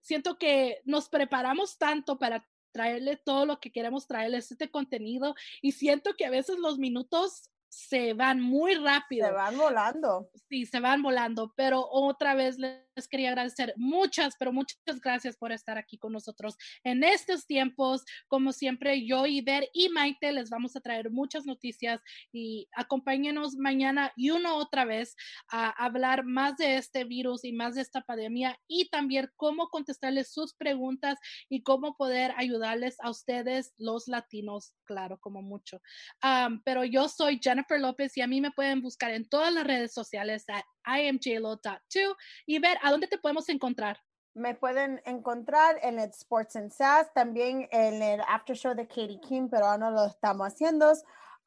siento 0.00 0.38
que 0.38 0.80
nos 0.86 1.10
preparamos 1.10 1.76
tanto 1.76 2.18
para 2.18 2.48
traerle 2.72 3.18
todo 3.18 3.44
lo 3.44 3.60
que 3.60 3.70
queremos 3.70 4.06
traerles 4.06 4.50
este 4.50 4.70
contenido 4.70 5.34
y 5.60 5.72
siento 5.72 6.14
que 6.16 6.24
a 6.24 6.30
veces 6.30 6.56
los 6.58 6.78
minutos 6.78 7.50
se 7.68 8.14
van 8.14 8.40
muy 8.40 8.74
rápido. 8.74 9.26
Se 9.28 9.32
van 9.32 9.56
volando. 9.56 10.30
Sí, 10.48 10.66
se 10.66 10.80
van 10.80 11.02
volando, 11.02 11.52
pero 11.56 11.86
otra 11.90 12.34
vez 12.34 12.58
les 12.58 12.85
les 12.96 13.06
quería 13.08 13.28
agradecer 13.28 13.74
muchas, 13.76 14.34
pero 14.38 14.52
muchas 14.52 15.00
gracias 15.02 15.36
por 15.36 15.52
estar 15.52 15.78
aquí 15.78 15.98
con 15.98 16.12
nosotros 16.12 16.56
en 16.82 17.04
estos 17.04 17.46
tiempos. 17.46 18.04
Como 18.26 18.52
siempre, 18.52 19.06
yo, 19.06 19.26
Iber 19.26 19.68
y 19.72 19.90
Maite 19.90 20.32
les 20.32 20.50
vamos 20.50 20.74
a 20.76 20.80
traer 20.80 21.10
muchas 21.10 21.44
noticias 21.44 22.00
y 22.32 22.68
acompáñenos 22.72 23.56
mañana 23.56 24.12
y 24.16 24.30
una 24.30 24.54
otra 24.54 24.84
vez 24.84 25.14
a 25.50 25.68
hablar 25.84 26.24
más 26.24 26.56
de 26.56 26.78
este 26.78 27.04
virus 27.04 27.44
y 27.44 27.52
más 27.52 27.74
de 27.74 27.82
esta 27.82 28.00
pandemia 28.00 28.58
y 28.66 28.88
también 28.88 29.30
cómo 29.36 29.68
contestarles 29.68 30.32
sus 30.32 30.54
preguntas 30.54 31.18
y 31.48 31.62
cómo 31.62 31.96
poder 31.96 32.32
ayudarles 32.36 32.96
a 33.00 33.10
ustedes, 33.10 33.74
los 33.76 34.08
latinos, 34.08 34.72
claro, 34.84 35.18
como 35.20 35.42
mucho. 35.42 35.80
Um, 36.22 36.62
pero 36.64 36.84
yo 36.84 37.08
soy 37.08 37.38
Jennifer 37.42 37.80
López 37.80 38.16
y 38.16 38.22
a 38.22 38.26
mí 38.26 38.40
me 38.40 38.52
pueden 38.52 38.80
buscar 38.80 39.10
en 39.10 39.28
todas 39.28 39.52
las 39.52 39.66
redes 39.66 39.92
sociales 39.92 40.44
at 40.86 41.00
imjlo.2 41.00 42.16
y 42.46 42.58
ver 42.58 42.78
a 42.82 42.90
dónde 42.90 43.08
te 43.08 43.18
podemos 43.18 43.48
encontrar. 43.48 44.00
Me 44.34 44.54
pueden 44.54 45.00
encontrar 45.04 45.78
en 45.82 45.98
el 45.98 46.10
Sports 46.10 46.56
and 46.56 46.70
Sass, 46.70 47.12
también 47.14 47.68
en 47.70 48.02
el 48.02 48.20
After 48.28 48.56
Show 48.56 48.74
de 48.74 48.86
Katie 48.86 49.20
King, 49.20 49.48
pero 49.50 49.66
ahora 49.66 49.78
no 49.78 49.90
lo 49.90 50.06
estamos 50.06 50.46
haciendo. 50.48 50.92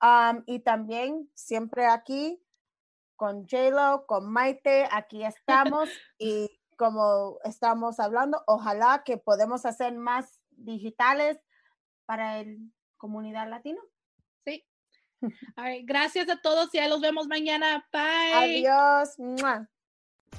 Um, 0.02 0.44
y 0.46 0.60
también 0.60 1.30
siempre 1.34 1.86
aquí 1.86 2.42
con 3.16 3.46
JLo, 3.46 4.06
con 4.08 4.32
Maite, 4.32 4.88
aquí 4.92 5.24
estamos 5.24 5.90
y 6.18 6.50
como 6.78 7.38
estamos 7.44 8.00
hablando, 8.00 8.42
ojalá 8.48 9.04
que 9.04 9.18
podemos 9.18 9.66
hacer 9.66 9.94
más 9.94 10.40
digitales 10.52 11.38
para 12.06 12.40
el 12.40 12.72
comunidad 12.98 13.50
latino. 13.50 13.82
Sí. 15.58 15.86
gracias 15.86 16.30
a 16.30 16.38
todos 16.42 16.70
y 16.74 16.88
los 16.88 17.02
vemos 17.02 17.28
mañana. 17.28 17.84
Bye. 17.92 18.64
Adiós. 18.66 19.18
Mua. 19.18 19.68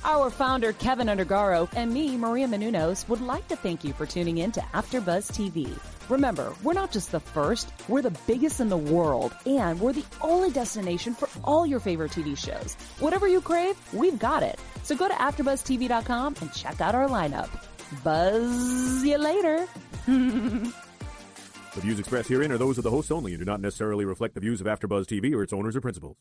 Our 0.04 0.30
founder, 0.30 0.72
Kevin 0.72 1.08
Undergaro, 1.08 1.68
and 1.74 1.92
me, 1.92 2.16
Maria 2.16 2.46
Menunos, 2.46 3.06
would 3.08 3.20
like 3.20 3.46
to 3.48 3.56
thank 3.56 3.84
you 3.84 3.92
for 3.92 4.06
tuning 4.06 4.38
in 4.38 4.50
to 4.52 4.60
AfterBuzz 4.72 5.30
TV. 5.32 5.78
Remember, 6.08 6.54
we're 6.62 6.72
not 6.72 6.90
just 6.90 7.12
the 7.12 7.20
first, 7.20 7.70
we're 7.88 8.00
the 8.00 8.16
biggest 8.26 8.60
in 8.60 8.68
the 8.68 8.76
world, 8.76 9.34
and 9.44 9.78
we're 9.78 9.92
the 9.92 10.04
only 10.22 10.50
destination 10.50 11.14
for 11.14 11.28
all 11.44 11.66
your 11.66 11.80
favorite 11.80 12.12
TV 12.12 12.36
shows. 12.38 12.74
Whatever 12.98 13.28
you 13.28 13.40
crave, 13.40 13.76
we've 13.92 14.18
got 14.18 14.42
it. 14.42 14.58
So 14.84 14.96
go 14.96 15.06
to 15.06 15.14
AfterBuzzTV.com 15.14 16.36
and 16.40 16.52
check 16.54 16.80
out 16.80 16.94
our 16.94 17.08
lineup. 17.08 17.50
Buzz 18.02 19.04
you 19.04 19.18
later. 19.18 19.66
The 21.74 21.82
views 21.82 22.00
expressed 22.00 22.28
herein 22.28 22.50
are 22.50 22.58
those 22.58 22.78
of 22.78 22.84
the 22.84 22.90
hosts 22.90 23.12
only 23.12 23.32
and 23.32 23.38
do 23.38 23.44
not 23.44 23.60
necessarily 23.60 24.04
reflect 24.04 24.34
the 24.34 24.40
views 24.40 24.60
of 24.60 24.66
AfterBuzz 24.66 25.06
TV 25.06 25.32
or 25.32 25.44
its 25.44 25.52
owners 25.52 25.76
or 25.76 25.80
principals. 25.80 26.16